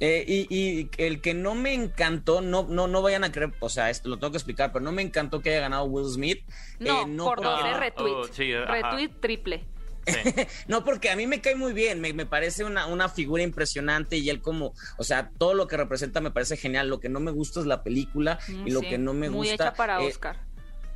Eh, 0.00 0.24
y, 0.26 0.46
y 0.56 0.90
el 0.98 1.20
que 1.20 1.32
no 1.32 1.54
me 1.54 1.74
encantó, 1.74 2.40
no, 2.40 2.66
no, 2.68 2.88
no 2.88 3.02
vayan 3.02 3.22
a 3.22 3.30
creer, 3.30 3.52
o 3.60 3.68
sea, 3.68 3.88
esto 3.88 4.08
lo 4.08 4.18
tengo 4.18 4.32
que 4.32 4.38
explicar, 4.38 4.72
pero 4.72 4.84
no 4.84 4.90
me 4.90 5.00
encantó 5.02 5.40
que 5.40 5.50
haya 5.50 5.60
ganado 5.60 5.84
Will 5.84 6.08
Smith. 6.10 6.42
No, 6.80 7.02
eh, 7.02 7.06
no 7.06 7.24
por 7.24 7.40
dos, 7.42 7.60
porque- 7.60 7.70
eh, 7.70 7.78
retweet. 7.78 8.12
Oh, 8.14 8.24
sí, 8.24 8.52
ajá. 8.52 8.72
retweet 8.72 9.10
triple. 9.20 9.64
Sí. 10.06 10.12
No, 10.68 10.84
porque 10.84 11.10
a 11.10 11.16
mí 11.16 11.26
me 11.26 11.40
cae 11.40 11.54
muy 11.54 11.72
bien, 11.72 12.00
me, 12.00 12.12
me 12.12 12.26
parece 12.26 12.64
una, 12.64 12.86
una 12.86 13.08
figura 13.08 13.42
impresionante 13.42 14.16
y 14.16 14.30
él 14.30 14.40
como, 14.40 14.74
o 14.98 15.04
sea, 15.04 15.30
todo 15.38 15.54
lo 15.54 15.66
que 15.68 15.76
representa 15.76 16.20
me 16.20 16.30
parece 16.30 16.56
genial. 16.56 16.88
Lo 16.88 17.00
que 17.00 17.08
no 17.08 17.20
me 17.20 17.30
gusta 17.30 17.60
es 17.60 17.66
la 17.66 17.82
película 17.82 18.38
Mm, 18.48 18.66
y 18.66 18.70
lo 18.70 18.80
sí, 18.80 18.88
que 18.88 18.98
no 18.98 19.12
me 19.14 19.30
Muy 19.30 19.48
gusta. 19.48 19.54
hecha 19.68 19.74
para 19.74 20.02
eh, 20.02 20.06
Oscar. 20.06 20.36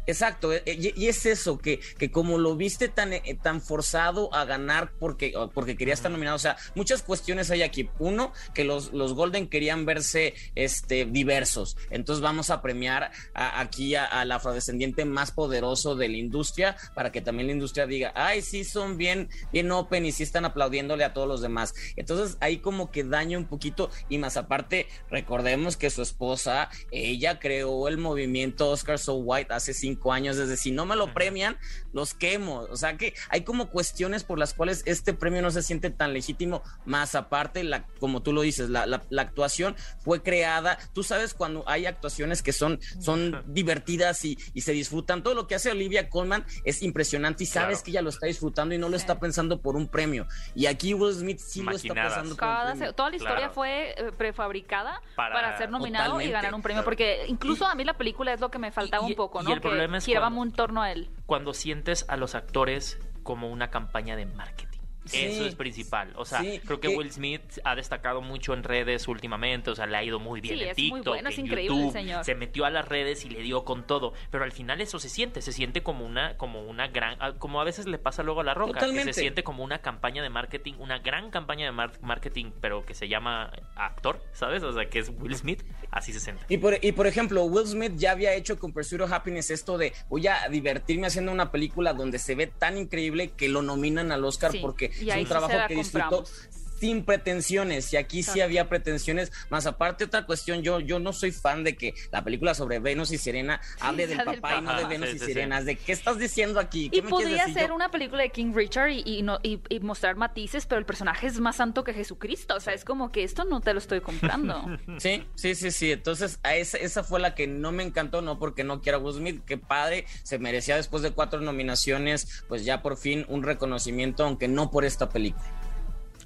Exacto, 0.06 0.52
eh, 0.52 0.62
y, 0.66 1.06
es 1.08 1.26
eso, 1.26 1.58
que, 1.58 1.80
que 1.98 2.10
como 2.10 2.38
lo 2.38 2.56
viste 2.56 2.88
tan, 2.88 3.12
eh, 3.12 3.38
tan 3.42 3.60
forzado 3.60 4.32
a 4.34 4.44
ganar 4.44 4.92
porque, 4.98 5.32
porque 5.52 5.76
quería 5.76 5.94
estar 5.94 6.10
nominado, 6.10 6.36
o 6.36 6.40
sea, 6.40 6.56
muchas 6.74 7.02
cuestiones 7.02 7.50
hay 7.50 7.62
aquí. 7.62 7.88
Uno, 7.98 8.32
que 8.54 8.64
los, 8.64 8.92
los 8.92 9.14
Golden 9.14 9.48
querían 9.48 9.84
verse 9.84 10.34
este, 10.54 11.04
diversos, 11.06 11.76
entonces 11.90 12.22
vamos 12.22 12.50
a 12.50 12.62
premiar 12.62 13.10
a- 13.34 13.60
aquí 13.60 13.94
a- 13.94 14.04
al 14.04 14.30
afrodescendiente 14.32 15.04
más 15.04 15.32
poderoso 15.32 15.96
de 15.96 16.08
la 16.08 16.16
industria 16.16 16.76
para 16.94 17.10
que 17.10 17.20
también 17.20 17.48
la 17.48 17.52
industria 17.54 17.86
diga, 17.86 18.12
ay, 18.14 18.42
sí 18.42 18.64
son 18.64 18.96
bien, 18.98 19.28
bien 19.52 19.70
open 19.72 20.06
y 20.06 20.12
sí 20.12 20.22
están 20.22 20.44
aplaudiéndole 20.44 21.04
a 21.04 21.12
todos 21.12 21.26
los 21.28 21.40
demás. 21.42 21.74
Entonces 21.96 22.36
ahí 22.40 22.58
como 22.58 22.90
que 22.90 23.02
daña 23.04 23.38
un 23.38 23.46
poquito 23.46 23.90
y 24.08 24.18
más 24.18 24.36
aparte, 24.36 24.86
recordemos 25.10 25.76
que 25.76 25.90
su 25.90 26.02
esposa, 26.02 26.68
ella 26.90 27.38
creó 27.40 27.88
el 27.88 27.98
movimiento 27.98 28.70
Oscar 28.70 28.98
So 28.98 29.14
White 29.16 29.52
hace 29.52 29.74
cinco 29.74 29.95
años, 30.12 30.36
desde 30.36 30.56
si 30.56 30.70
no 30.70 30.86
me 30.86 30.96
lo 30.96 31.12
premian, 31.12 31.56
los 31.92 32.14
quemo. 32.14 32.60
O 32.70 32.76
sea 32.76 32.96
que 32.96 33.14
hay 33.30 33.42
como 33.42 33.68
cuestiones 33.70 34.24
por 34.24 34.38
las 34.38 34.54
cuales 34.54 34.82
este 34.86 35.14
premio 35.14 35.42
no 35.42 35.50
se 35.50 35.62
siente 35.62 35.90
tan 35.90 36.12
legítimo, 36.12 36.62
más 36.84 37.14
aparte, 37.14 37.64
la, 37.64 37.84
como 37.98 38.22
tú 38.22 38.32
lo 38.32 38.42
dices, 38.42 38.70
la, 38.70 38.86
la- 38.86 39.02
la 39.10 39.22
actuación 39.22 39.76
fue 40.00 40.22
creada. 40.22 40.78
Tú 40.92 41.02
sabes 41.02 41.34
cuando 41.34 41.64
hay 41.68 41.86
actuaciones 41.86 42.42
que 42.42 42.52
son, 42.52 42.78
son 43.00 43.42
divertidas 43.46 44.24
y, 44.24 44.38
y 44.54 44.60
se 44.62 44.72
disfrutan. 44.72 45.22
Todo 45.22 45.34
lo 45.34 45.46
que 45.46 45.54
hace 45.54 45.70
Olivia 45.70 46.08
Colman 46.08 46.44
es 46.64 46.82
impresionante 46.82 47.44
y 47.44 47.46
sabes 47.46 47.66
Claro. 47.78 47.84
que 47.84 47.90
ella 47.90 48.02
lo 48.02 48.10
está 48.10 48.26
disfrutando 48.26 48.74
y 48.74 48.78
no 48.78 48.88
lo 48.88 48.96
está 48.96 49.18
pensando 49.18 49.60
por 49.60 49.76
un 49.76 49.88
premio. 49.88 50.26
Y 50.54 50.66
aquí 50.66 50.94
Will 50.94 51.14
Smith 51.14 51.38
sí 51.40 51.62
lo 51.62 51.72
está 51.72 51.94
pensando 51.94 52.36
por 52.36 52.48
un 52.48 52.66
premio. 52.76 52.92
toda 52.94 53.10
la 53.10 53.16
historia 53.16 53.36
Claro. 53.36 53.52
fue 53.54 53.90
eh, 53.96 54.12
prefabricada 54.16 55.00
para, 55.14 55.34
Para- 55.34 55.58
ser 55.58 55.70
nominado 55.70 56.20
y 56.20 56.26
Totalmente, 56.26 56.32
ganar 56.32 56.54
un 56.54 56.62
premio. 56.62 56.84
Porque 56.84 57.24
incluso 57.28 57.66
a 57.66 57.74
mí 57.74 57.84
la 57.84 57.94
película 57.94 58.32
es 58.32 58.40
lo 58.40 58.50
que 58.50 58.58
me 58.58 58.70
faltaba 58.72 59.06
Y- 59.06 59.10
un 59.12 59.16
poco, 59.16 59.40
y 59.40 59.44
¿no? 59.44 59.52
el 59.54 59.60
problema 59.60 59.85
es 59.94 60.04
giraba 60.04 60.26
cuando- 60.26 60.42
en 60.44 60.52
torno 60.52 60.82
a 60.82 60.92
él. 60.92 61.08
Cuando 61.26 61.54
sientes 61.54 62.04
a 62.08 62.16
los 62.16 62.34
actores 62.34 62.98
como 63.22 63.50
una 63.50 63.70
campaña 63.70 64.16
de 64.16 64.26
marketing. 64.26 64.75
Sí, 65.06 65.24
Eso 65.24 65.46
es 65.46 65.54
principal. 65.54 66.12
O 66.16 66.24
sea, 66.24 66.40
sí, 66.40 66.60
creo 66.64 66.80
que 66.80 66.88
que- 66.88 66.96
Will 66.96 67.10
Smith 67.12 67.42
ha 67.64 67.74
destacado 67.74 68.20
mucho 68.20 68.54
en 68.54 68.62
redes 68.62 69.08
últimamente. 69.08 69.70
O 69.70 69.74
sea, 69.74 69.86
le 69.86 69.96
ha 69.96 70.04
ido 70.04 70.18
muy 70.18 70.40
bien 70.40 70.56
Sí, 70.58 70.62
en 70.64 70.70
es 70.70 70.76
muy 70.78 70.84
TikTok, 71.00 71.14
bueno, 71.14 71.28
es 71.28 71.38
en 71.38 71.46
increíble 71.46 71.74
el 71.76 71.80
YouTube. 71.80 71.92
señor. 71.92 72.24
Se 72.24 72.34
metió 72.34 72.64
a 72.64 72.70
las 72.70 72.86
redes 72.88 73.24
y 73.24 73.30
le 73.30 73.40
dio 73.42 73.64
con 73.64 73.86
todo. 73.86 74.12
Pero 74.30 74.44
al 74.44 74.52
final 74.52 74.80
eso 74.80 74.98
se 74.98 75.08
siente. 75.08 75.42
Se 75.42 75.52
siente 75.52 75.82
como 75.82 76.04
una, 76.06 76.36
como 76.36 76.62
una 76.62 76.88
gran. 76.88 77.16
ah, 77.20 77.32
Como 77.38 77.60
a 77.60 77.64
veces 77.64 77.86
le 77.86 77.98
pasa 77.98 78.22
luego 78.22 78.40
a 78.40 78.44
La 78.44 78.54
Roca. 78.54 78.80
Que 78.80 79.04
se 79.04 79.12
siente 79.12 79.42
como 79.44 79.62
una 79.64 79.78
campaña 79.80 80.22
de 80.22 80.30
marketing. 80.30 80.74
Una 80.78 80.98
gran 80.98 81.30
campaña 81.30 81.66
de 81.66 81.72
mar- 81.72 81.92
marketing, 82.02 82.52
pero 82.60 82.84
que 82.84 82.94
se 82.94 83.08
llama 83.08 83.52
actor, 83.76 84.20
¿sabes? 84.32 84.62
O 84.62 84.72
sea, 84.72 84.88
que 84.88 84.98
es 85.00 85.10
Will 85.20 85.34
Smith. 85.36 85.62
Así 85.90 86.12
se 86.12 86.20
siente. 86.20 86.42
Y 86.48 86.58
por, 86.58 86.78
y 86.84 86.92
por 86.92 87.06
ejemplo, 87.06 87.44
Will 87.44 87.66
Smith 87.66 87.92
ya 87.96 88.12
había 88.12 88.34
hecho 88.34 88.58
con 88.58 88.72
Pursuit 88.72 89.00
of 89.02 89.12
Happiness 89.12 89.50
esto 89.50 89.78
de 89.78 89.92
voy 90.08 90.26
a 90.26 90.48
divertirme 90.48 91.06
haciendo 91.06 91.32
una 91.32 91.50
película 91.52 91.92
donde 91.92 92.18
se 92.18 92.34
ve 92.34 92.46
tan 92.46 92.76
increíble 92.76 93.30
que 93.36 93.48
lo 93.48 93.62
nominan 93.62 94.12
al 94.12 94.24
Oscar 94.24 94.52
Sí, 94.52 94.58
porque 94.60 94.90
y 95.00 95.10
ahí 95.10 95.20
un 95.20 95.26
sí 95.26 95.28
trabajo 95.28 95.52
se 95.52 95.58
la 95.58 95.68
que 95.68 95.74
compramos. 95.74 96.48
Sin 96.78 97.04
pretensiones 97.04 97.92
y 97.92 97.96
aquí 97.96 98.22
sí 98.22 98.40
había 98.40 98.68
pretensiones 98.68 99.32
más 99.50 99.66
aparte 99.66 100.04
otra 100.04 100.26
cuestión 100.26 100.62
yo 100.62 100.80
yo 100.80 100.98
no 100.98 101.12
soy 101.12 101.32
fan 101.32 101.64
de 101.64 101.76
que 101.76 101.94
la 102.12 102.22
película 102.22 102.54
sobre 102.54 102.78
Venus 102.78 103.10
y 103.12 103.18
Sirena 103.18 103.60
hable 103.80 104.06
del 104.06 104.18
papá 104.22 104.56
y 104.56 104.60
no 104.62 104.76
de. 104.76 104.84
Venus 104.86 105.08
Sí, 105.10 105.16
y 105.16 105.18
sí, 105.18 105.24
sí. 105.26 105.32
Sirenas 105.32 105.64
de 105.64 105.76
qué 105.76 105.92
estás 105.92 106.18
diciendo 106.18 106.60
aquí 106.60 106.90
¿Qué 106.90 106.98
Y 106.98 107.02
me 107.02 107.08
podría 107.10 107.42
decir? 107.46 107.54
ser 107.54 107.68
Yo- 107.68 107.74
una 107.74 107.90
película 107.90 108.22
de 108.22 108.30
King 108.30 108.52
Richard 108.54 108.90
y, 108.90 109.02
y 109.04 109.22
no, 109.22 109.38
y, 109.42 109.60
y 109.68 109.80
mostrar 109.80 110.16
matices, 110.16 110.66
pero 110.66 110.78
el 110.78 110.84
personaje 110.86 111.26
es 111.26 111.40
más 111.40 111.56
santo 111.56 111.84
que 111.84 111.92
Jesucristo. 111.94 112.54
O 112.56 112.60
sea, 112.60 112.74
es 112.74 112.84
como 112.84 113.10
que 113.12 113.22
esto 113.24 113.44
no 113.44 113.60
te 113.60 113.72
lo 113.72 113.78
estoy 113.78 114.00
comprando. 114.00 114.64
Sí, 114.98 115.24
sí, 115.34 115.54
sí, 115.54 115.70
sí. 115.70 115.92
Entonces, 115.92 116.38
a 116.42 116.54
esa, 116.56 116.78
esa 116.78 117.02
fue 117.04 117.20
la 117.20 117.34
que 117.34 117.46
no 117.46 117.72
me 117.72 117.82
encantó, 117.82 118.22
no 118.22 118.38
porque 118.38 118.64
no 118.64 118.80
quiera 118.80 118.98
Will 118.98 119.14
Smith, 119.16 119.42
qué 119.44 119.58
padre, 119.58 120.06
se 120.22 120.38
merecía 120.38 120.76
después 120.76 121.02
de 121.02 121.10
cuatro 121.12 121.40
nominaciones, 121.40 122.44
pues 122.48 122.64
ya 122.64 122.82
por 122.82 122.96
fin 122.96 123.24
un 123.28 123.42
reconocimiento, 123.42 124.24
aunque 124.24 124.48
no 124.48 124.70
por 124.70 124.84
esta 124.84 125.08
película. 125.08 125.44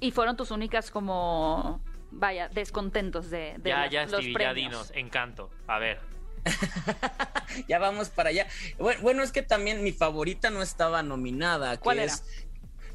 Y 0.01 0.11
fueron 0.11 0.35
tus 0.35 0.51
únicas 0.51 0.91
como, 0.91 1.81
vaya, 2.11 2.49
descontentos 2.49 3.29
de, 3.29 3.55
de 3.59 3.69
ya, 3.69 3.77
la- 3.77 3.87
ya, 3.87 4.01
los 4.07 4.11
Stevie, 4.25 4.33
ya 4.39 4.53
dinos. 4.53 4.91
Encanto. 4.95 5.49
A 5.67 5.79
ver. 5.79 5.99
Ya 7.67 7.79
vamos 7.79 8.09
para 8.09 8.29
allá. 8.29 8.47
Bueno, 8.79 9.01
bueno, 9.01 9.23
es 9.23 9.31
que 9.33 9.41
también 9.41 9.83
mi 9.83 9.91
favorita 9.91 10.49
no 10.49 10.61
estaba 10.61 11.03
nominada, 11.03 11.75
que 11.75 11.83
¿Cuál 11.83 11.99
era? 11.99 12.13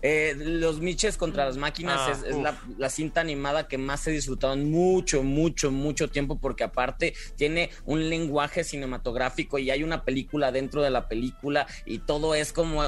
Eh, 0.03 0.35
Los 0.37 0.81
Miches 0.81 1.17
contra 1.17 1.45
las 1.45 1.57
máquinas 1.57 1.97
Ah, 1.99 2.13
es, 2.29 2.37
la, 2.37 2.59
la 2.79 2.91
cinta 2.91 3.21
animada 3.21 3.69
que 3.69 3.79
más 3.79 4.07
he 4.07 4.11
disfrutado 4.11 4.53
en 4.55 4.71
mucho, 4.71 5.23
mucho, 5.23 5.71
mucho 5.71 6.09
tiempo, 6.09 6.39
porque 6.39 6.65
aparte 6.65 7.15
tiene 7.37 7.71
un 7.85 8.09
lenguaje 8.09 8.65
cinematográfico 8.65 9.59
y 9.59 9.71
hay 9.71 9.83
una 9.83 10.05
película 10.05 10.53
dentro 10.53 10.83
de 10.83 10.91
la 10.91 11.09
película 11.09 11.67
y 11.85 11.99
todo 12.01 12.35
es 12.35 12.53
como 12.53 12.83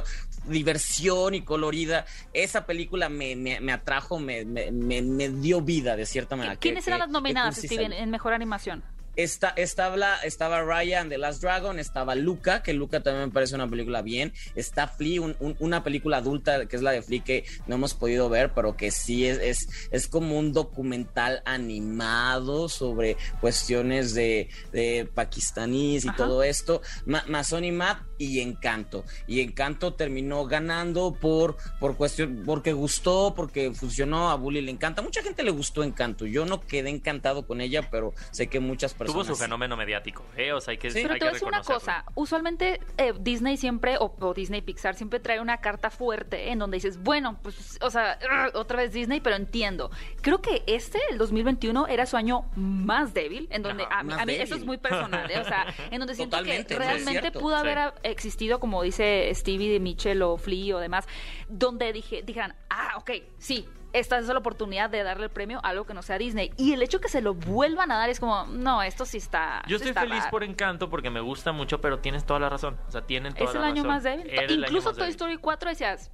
diversión 0.46 1.34
y 1.34 1.42
colorida. 1.42 2.06
Esa 2.32 2.66
película 2.66 3.08
me, 3.08 3.36
me- 3.36 3.60
me 3.60 3.72
atrajo, 3.72 4.18
me, 4.18 4.44
me- 4.44 4.70
me- 4.70 5.02
me 5.02 5.28
dio 5.28 5.60
vida 5.60 5.96
de 5.96 6.06
cierta 6.06 6.36
manera. 6.36 6.54
que- 6.56 6.60
¿Quiénes 6.60 6.86
eran 6.86 6.98
que- 6.98 7.04
las 7.06 7.10
nominadas, 7.10 7.56
Steven, 7.56 7.92
en 7.92 8.10
Mejor 8.10 8.32
Animación? 8.32 8.82
Esta, 9.18 9.48
estaba, 9.56 10.14
estaba 10.22 10.62
Ryan 10.62 11.08
The 11.08 11.18
Last 11.18 11.42
Dragon, 11.42 11.80
estaba 11.80 12.14
Luca, 12.14 12.62
que 12.62 12.72
Luca 12.72 13.02
también 13.02 13.26
me 13.26 13.32
parece 13.32 13.56
una 13.56 13.68
película 13.68 14.00
bien. 14.00 14.32
Está 14.54 14.86
Flea, 14.86 15.20
un- 15.20 15.34
un- 15.40 15.56
una 15.58 15.82
película 15.82 16.18
adulta 16.18 16.66
que 16.66 16.76
es 16.76 16.82
la 16.82 16.92
de 16.92 17.02
Flea 17.02 17.24
que 17.24 17.44
no 17.66 17.74
hemos 17.74 17.94
podido 17.94 18.28
ver, 18.28 18.52
pero 18.54 18.76
que 18.76 18.92
sí 18.92 19.26
es, 19.26 19.38
es, 19.38 19.88
es 19.90 20.06
como 20.06 20.38
un 20.38 20.52
documental 20.52 21.42
animado 21.46 22.68
sobre 22.68 23.16
cuestiones 23.40 24.14
de, 24.14 24.50
de 24.72 25.10
pakistaníes 25.12 26.04
y 26.04 26.08
Ajá. 26.10 26.16
todo 26.16 26.44
esto. 26.44 26.80
Ma, 27.04 27.24
Mason 27.26 27.64
y 27.64 27.72
Matt 27.72 28.02
y 28.18 28.38
Encanto. 28.38 29.04
Y 29.26 29.40
Encanto 29.40 29.94
terminó 29.94 30.44
ganando 30.46 31.12
por, 31.20 31.56
por 31.80 31.96
cuestión, 31.96 32.44
porque 32.46 32.72
gustó, 32.72 33.34
porque 33.34 33.72
funcionó, 33.72 34.30
a 34.30 34.36
Bully 34.36 34.60
le 34.60 34.70
encanta. 34.70 35.02
Mucha 35.02 35.22
gente 35.24 35.42
le 35.42 35.50
gustó 35.50 35.82
Encanto. 35.82 36.24
Yo 36.24 36.44
no 36.46 36.60
quedé 36.60 36.90
encantado 36.90 37.46
con 37.48 37.60
ella, 37.60 37.88
pero 37.90 38.14
sé 38.30 38.46
que 38.46 38.60
muchas 38.60 38.92
personas. 38.94 39.07
Tuvo 39.12 39.24
su 39.24 39.36
fenómeno 39.36 39.76
mediático, 39.76 40.24
¿eh? 40.36 40.52
O 40.52 40.60
sea, 40.60 40.72
hay 40.72 40.78
que, 40.78 40.90
Sí. 40.90 40.98
hay 40.98 41.04
Pero 41.04 41.14
te 41.14 41.24
voy 41.24 41.28
a 41.28 41.32
decir 41.32 41.48
una 41.48 41.62
cosa. 41.62 42.04
Usualmente 42.14 42.80
eh, 42.96 43.12
Disney 43.18 43.56
siempre, 43.56 43.96
o, 43.98 44.14
o 44.20 44.34
Disney 44.34 44.60
Pixar, 44.62 44.94
siempre 44.94 45.20
trae 45.20 45.40
una 45.40 45.58
carta 45.58 45.90
fuerte 45.90 46.50
en 46.50 46.58
donde 46.58 46.76
dices, 46.76 47.02
bueno, 47.02 47.38
pues, 47.42 47.78
o 47.80 47.90
sea, 47.90 48.18
otra 48.54 48.78
vez 48.78 48.92
Disney, 48.92 49.20
pero 49.20 49.36
entiendo. 49.36 49.90
Creo 50.20 50.40
que 50.40 50.62
este, 50.66 50.98
el 51.10 51.18
2021, 51.18 51.86
era 51.88 52.06
su 52.06 52.16
año 52.16 52.42
más 52.56 53.14
débil, 53.14 53.48
en 53.50 53.62
donde 53.62 53.84
Ajá, 53.84 54.00
a 54.00 54.02
mí, 54.02 54.12
a 54.18 54.26
mí 54.26 54.34
eso 54.34 54.54
es 54.54 54.64
muy 54.64 54.78
personal, 54.78 55.30
¿eh? 55.30 55.38
o 55.40 55.44
sea, 55.44 55.66
en 55.90 55.98
donde 55.98 56.14
siento 56.14 56.36
que 56.38 56.42
Totalmente, 56.64 56.76
realmente 56.78 57.32
pudo 57.32 57.56
haber 57.56 57.78
Sí. 57.78 58.00
existido, 58.02 58.58
como 58.60 58.82
dice 58.82 59.30
Stevie 59.34 59.72
de 59.72 59.80
Mitchell 59.80 60.20
o 60.22 60.36
Flea 60.36 60.76
o 60.76 60.78
demás, 60.78 61.06
donde 61.48 61.92
dije, 61.92 62.22
dijeran, 62.22 62.54
ah, 62.70 62.94
ok, 62.96 63.10
sí. 63.38 63.68
Esta 63.94 64.18
es 64.18 64.26
la 64.26 64.36
oportunidad 64.38 64.90
de 64.90 65.02
darle 65.02 65.24
el 65.24 65.30
premio 65.30 65.60
a 65.62 65.68
algo 65.68 65.86
que 65.86 65.94
no 65.94 66.02
sea 66.02 66.18
Disney. 66.18 66.52
Y 66.58 66.74
el 66.74 66.82
hecho 66.82 67.00
que 67.00 67.08
se 67.08 67.22
lo 67.22 67.34
vuelvan 67.34 67.90
a 67.90 67.96
dar 67.96 68.10
es 68.10 68.20
como, 68.20 68.44
no, 68.46 68.82
esto 68.82 69.06
sí 69.06 69.16
está. 69.16 69.62
Yo 69.66 69.78
sí 69.78 69.84
estoy 69.84 69.88
está 69.90 70.00
feliz 70.02 70.18
raro". 70.18 70.30
por 70.30 70.44
Encanto 70.44 70.90
porque 70.90 71.08
me 71.10 71.20
gusta 71.20 71.52
mucho, 71.52 71.80
pero 71.80 71.98
tienes 71.98 72.24
toda 72.26 72.38
la 72.40 72.48
razón. 72.50 72.78
O 72.86 72.90
sea, 72.90 73.06
tienen 73.06 73.32
toda 73.32 73.48
Es 73.48 73.54
la 73.54 73.60
el 73.60 73.66
año 73.66 73.82
razón. 73.84 73.88
más 73.88 74.02
débil. 74.02 74.26
Era 74.28 74.52
Incluso 74.52 74.88
más 74.90 74.96
Toy 74.96 75.02
débil. 75.06 75.10
Story 75.14 75.36
4 75.38 75.70
decías, 75.70 76.10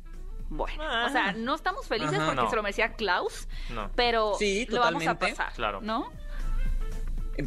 bueno, 0.51 0.85
Ah. 0.87 1.07
o 1.09 1.11
sea, 1.11 1.33
no 1.33 1.55
estamos 1.55 1.87
felices 1.89 2.15
Ajá. 2.17 2.27
porque 2.27 2.43
No. 2.43 2.51
se 2.51 2.57
lo 2.57 2.63
merecía 2.63 2.93
Klaus, 2.93 3.49
No. 3.71 3.91
pero 3.97 4.35
Sí, 4.39 4.67
lo 4.71 4.79
vamos 4.81 5.03
a 5.03 5.15
totalmente. 5.15 5.37
pasar, 5.37 5.53
Claro. 5.55 5.81
¿no? 5.81 6.13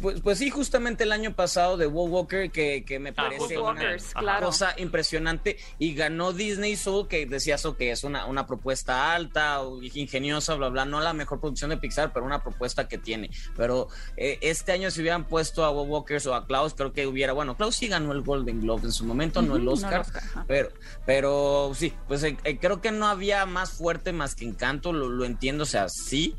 Pues, 0.02 0.20
pues 0.20 0.38
sí, 0.38 0.50
justamente 0.50 1.04
el 1.04 1.12
año 1.12 1.34
pasado 1.34 1.76
de 1.76 1.86
Wall 1.86 2.10
Walker, 2.10 2.50
que, 2.50 2.84
que 2.84 2.98
me 2.98 3.10
Ah, 3.10 3.14
parece 3.16 3.58
una 3.58 3.96
claro. 4.18 4.46
cosa 4.46 4.74
impresionante 4.76 5.56
y 5.78 5.94
ganó 5.94 6.32
Disney 6.32 6.76
Soul, 6.76 7.08
que 7.08 7.24
decía 7.26 7.54
eso 7.54 7.76
que 7.76 7.90
es 7.90 8.04
una, 8.04 8.26
una 8.26 8.46
propuesta 8.46 9.14
alta 9.14 9.60
ingeniosa, 9.94 10.54
bla, 10.56 10.68
bla, 10.68 10.84
no 10.84 11.00
la 11.00 11.12
mejor 11.14 11.40
producción 11.40 11.70
de 11.70 11.78
Pixar, 11.78 12.12
pero 12.12 12.26
una 12.26 12.42
propuesta 12.42 12.86
que 12.86 12.98
tiene. 12.98 13.30
Pero 13.56 13.88
eh, 14.16 14.38
este 14.42 14.72
año 14.72 14.90
si 14.90 15.00
hubieran 15.00 15.26
puesto 15.26 15.64
a 15.64 15.70
Wall 15.70 15.88
Walkers 15.88 16.26
o 16.26 16.34
a 16.34 16.46
Klaus, 16.46 16.74
creo 16.74 16.92
que 16.92 17.06
hubiera, 17.06 17.32
bueno, 17.32 17.56
Klaus 17.56 17.76
sí 17.76 17.88
ganó 17.88 18.12
el 18.12 18.22
Golden 18.22 18.60
Globe 18.60 18.82
en 18.84 18.92
su 18.92 19.04
momento, 19.04 19.40
no 19.42 19.56
el 19.56 19.62
Ujú, 19.68 19.80
no 19.80 19.88
el 19.88 20.00
Oscar, 20.00 20.06
pero, 20.46 20.68
pero 21.06 21.72
sí, 21.74 21.94
pues 22.06 22.22
eh, 22.24 22.36
eh, 22.44 22.58
creo 22.58 22.80
que 22.80 22.92
no 22.92 23.06
había 23.06 23.46
más 23.46 23.70
fuerte 23.70 24.12
más 24.12 24.34
que 24.34 24.44
Encanto, 24.44 24.92
lo, 24.92 25.08
lo 25.08 25.24
entiendo, 25.24 25.62
o 25.62 25.66
sea, 25.66 25.88
sí, 25.88 26.36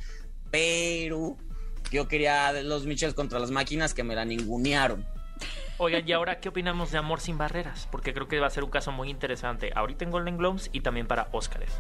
pero 0.52 1.38
yo 1.92 2.08
quería 2.08 2.52
los 2.64 2.86
Mitchells 2.86 3.14
contra 3.14 3.40
las 3.40 3.52
máquinas 3.52 3.94
que 3.94 4.04
me 4.04 4.16
la 4.16 4.26
ningunearon. 4.26 5.06
Oigan, 5.78 6.08
y 6.08 6.12
ahora, 6.12 6.42
¿qué 6.42 6.50
opinamos 6.50 6.92
de 6.92 6.98
Amor 6.98 7.22
sin 7.22 7.38
Barreras? 7.38 7.88
Porque 7.90 8.14
creo 8.14 8.28
que 8.28 8.40
va 8.40 8.48
a 8.48 8.50
ser 8.50 8.66
un 8.66 8.70
caso 8.70 8.92
muy 8.92 9.10
interesante 9.10 9.72
ahorita 9.74 10.04
en 10.04 10.12
Golden 10.12 10.38
Globes 10.38 10.70
y 10.74 10.82
también 10.82 11.08
para 11.08 11.30
Óscares. 11.32 11.72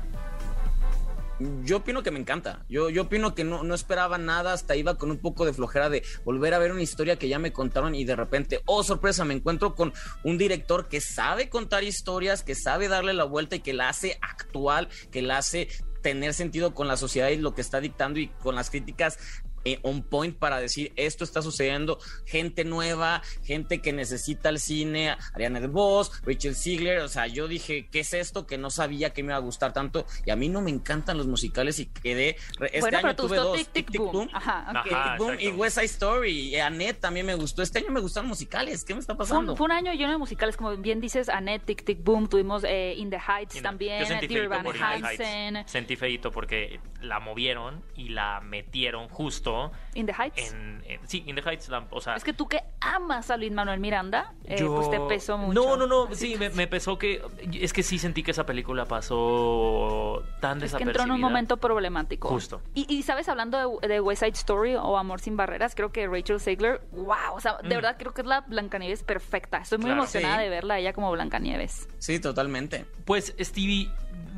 Yo 1.63 1.77
opino 1.77 2.03
que 2.03 2.11
me 2.11 2.19
encanta. 2.19 2.65
Yo, 2.69 2.89
yo 2.89 3.03
opino 3.03 3.33
que 3.33 3.43
no, 3.43 3.63
no 3.63 3.73
esperaba 3.73 4.17
nada, 4.17 4.53
hasta 4.53 4.75
iba 4.75 4.95
con 4.95 5.11
un 5.11 5.17
poco 5.17 5.45
de 5.45 5.53
flojera 5.53 5.89
de 5.89 6.03
volver 6.25 6.53
a 6.53 6.59
ver 6.59 6.71
una 6.71 6.81
historia 6.81 7.17
que 7.17 7.29
ya 7.29 7.39
me 7.39 7.53
contaron 7.53 7.95
y 7.95 8.03
de 8.03 8.15
repente, 8.15 8.61
oh 8.65 8.83
sorpresa, 8.83 9.23
me 9.25 9.33
encuentro 9.33 9.75
con 9.75 9.93
un 10.23 10.37
director 10.37 10.87
que 10.87 10.99
sabe 10.99 11.49
contar 11.49 11.83
historias, 11.83 12.43
que 12.43 12.55
sabe 12.55 12.87
darle 12.89 13.13
la 13.13 13.23
vuelta 13.23 13.55
y 13.55 13.61
que 13.61 13.73
la 13.73 13.89
hace 13.89 14.17
actual, 14.21 14.89
que 15.11 15.21
la 15.21 15.37
hace 15.37 15.69
tener 16.01 16.33
sentido 16.33 16.73
con 16.73 16.87
la 16.87 16.97
sociedad 16.97 17.29
y 17.29 17.37
lo 17.37 17.53
que 17.53 17.61
está 17.61 17.81
dictando 17.81 18.19
y 18.19 18.27
con 18.27 18.55
las 18.55 18.69
críticas 18.69 19.17
eh, 19.65 19.79
on 19.83 20.03
point 20.03 20.35
para 20.37 20.59
decir 20.59 20.93
esto 20.95 21.23
está 21.23 21.41
sucediendo, 21.41 21.99
gente 22.25 22.63
nueva, 22.63 23.21
gente 23.43 23.81
que 23.81 23.93
necesita 23.93 24.49
el 24.49 24.59
cine, 24.59 25.15
Ariana 25.33 25.59
DeVos, 25.59 26.11
Rachel 26.23 26.55
Ziegler, 26.55 26.99
o 26.99 27.09
sea, 27.09 27.27
yo 27.27 27.47
dije, 27.47 27.87
¿qué 27.91 28.01
es 28.01 28.13
esto? 28.13 28.45
Que 28.45 28.57
no 28.57 28.69
sabía 28.69 29.11
que 29.11 29.23
me 29.23 29.29
iba 29.29 29.37
a 29.37 29.39
gustar 29.39 29.73
tanto 29.73 30.05
y 30.25 30.31
a 30.31 30.35
mí 30.35 30.49
no 30.49 30.61
me 30.61 30.71
encantan 30.71 31.17
los 31.17 31.27
musicales 31.27 31.79
y 31.79 31.87
quedé, 31.87 32.37
este 32.61 32.79
bueno, 32.79 32.97
año 32.99 33.15
tuve 33.15 33.37
gustó 33.37 33.43
dos, 33.43 33.67
Tic 33.69 33.91
Tic 33.91 34.01
Boom. 34.01 34.29
Ajá, 34.33 34.67
ok. 34.69 34.75
Ajá. 34.75 34.83
Tic 34.83 34.93
Tic 34.93 35.17
Boom 35.17 35.37
y. 35.39 35.47
West 35.59 35.75
Side 35.75 35.85
Story, 35.85 36.55
y 36.55 36.55
Annette 36.55 36.99
también 36.99 37.25
me 37.25 37.35
gustó, 37.35 37.61
este 37.61 37.79
año 37.79 37.91
me 37.91 37.99
gustaron 37.99 38.29
musicales, 38.29 38.83
¿qué 38.83 38.93
me 38.93 39.01
está 39.01 39.15
Fue 39.15 39.25
pasando? 39.25 39.53
un, 39.53 39.57
fue 39.57 39.65
un 39.65 39.71
año 39.71 39.91
lleno 39.93 40.11
de 40.11 40.17
musicales, 40.17 40.55
como 40.55 40.75
bien 40.77 41.01
dices, 41.01 41.29
Annette, 41.29 41.65
Tic 41.65 41.83
Tic 41.83 42.03
Boom, 42.03 42.29
tuvimos 42.29 42.63
eh, 42.63 42.93
In 42.97 43.09
the 43.09 43.19
Heights 43.19 43.55
no, 43.55 43.61
también, 43.61 44.07
Dear 44.27 44.47
Van 44.47 44.65
In 44.65 44.81
Hansen, 44.81 45.55
Heights. 45.55 45.71
Sentí 45.71 45.95
feito 45.95 46.31
porque 46.31 46.79
la 47.01 47.19
movieron 47.19 47.83
y 47.95 48.09
la 48.09 48.41
metieron 48.41 49.07
justo 49.09 49.48
In 49.95 50.05
the 50.05 50.13
Heights. 50.13 50.53
en... 50.53 50.81
en- 50.85 51.07
sí, 51.07 51.23
In 51.27 51.35
the 51.35 51.41
Heights, 51.41 51.69
la- 51.69 51.85
o 51.91 51.99
sea... 52.01 52.15
Es 52.15 52.23
que 52.23 52.33
tú 52.33 52.47
que 52.47 52.61
amas 52.81 53.29
a 53.31 53.37
Luis 53.37 53.51
Manuel 53.51 53.79
Miranda, 53.79 54.33
eh, 54.45 54.57
yo- 54.59 54.75
pues 54.75 54.89
te 54.89 54.99
pesó 55.01 55.37
mucho. 55.37 55.53
No, 55.59 55.75
no, 55.77 55.87
no, 55.87 56.07
sí, 56.15 56.33
que- 56.33 56.37
me, 56.39 56.49
me 56.51 56.67
pesó 56.67 56.97
que... 56.97 57.21
Es 57.53 57.73
que 57.73 57.83
sí 57.83 57.97
sentí 57.99 58.23
que 58.23 58.31
esa 58.31 58.45
película 58.45 58.85
pasó 58.85 60.23
tan 60.39 60.57
Es 60.57 60.61
que 60.61 60.65
desapercibida. 60.65 60.91
entró 60.91 61.03
en 61.03 61.11
un 61.11 61.21
momento 61.21 61.57
problemático. 61.57 62.27
Justo. 62.29 62.61
Y, 62.73 62.85
y, 62.93 63.03
sabes, 63.03 63.27
hablando 63.29 63.79
de, 63.81 63.87
de 63.87 63.99
West 64.01 64.21
Side 64.23 64.33
Story 64.33 64.75
o 64.75 64.97
Amor 64.97 65.19
sin 65.19 65.35
Barreras, 65.37 65.75
creo 65.75 65.91
que 65.91 66.07
Rachel 66.07 66.39
Zegler, 66.39 66.81
wow, 66.91 67.33
o 67.35 67.39
sea, 67.39 67.57
de 67.57 67.67
Mm. 67.69 67.69
verdad 67.69 67.95
creo 67.99 68.13
que 68.13 68.21
es 68.21 68.27
la 68.27 68.41
Blancanieves 68.41 69.03
perfecta. 69.03 69.57
Estoy 69.59 69.77
muy 69.77 69.85
Claro. 69.87 70.01
emocionada 70.01 70.37
Sí. 70.37 70.43
de 70.43 70.49
verla 70.49 70.73
a 70.75 70.79
ella 70.79 70.93
como 70.93 71.11
Blancanieves. 71.11 71.87
Sí, 71.99 72.19
totalmente. 72.19 72.85
Pues 73.05 73.35
Stevie, 73.39 73.89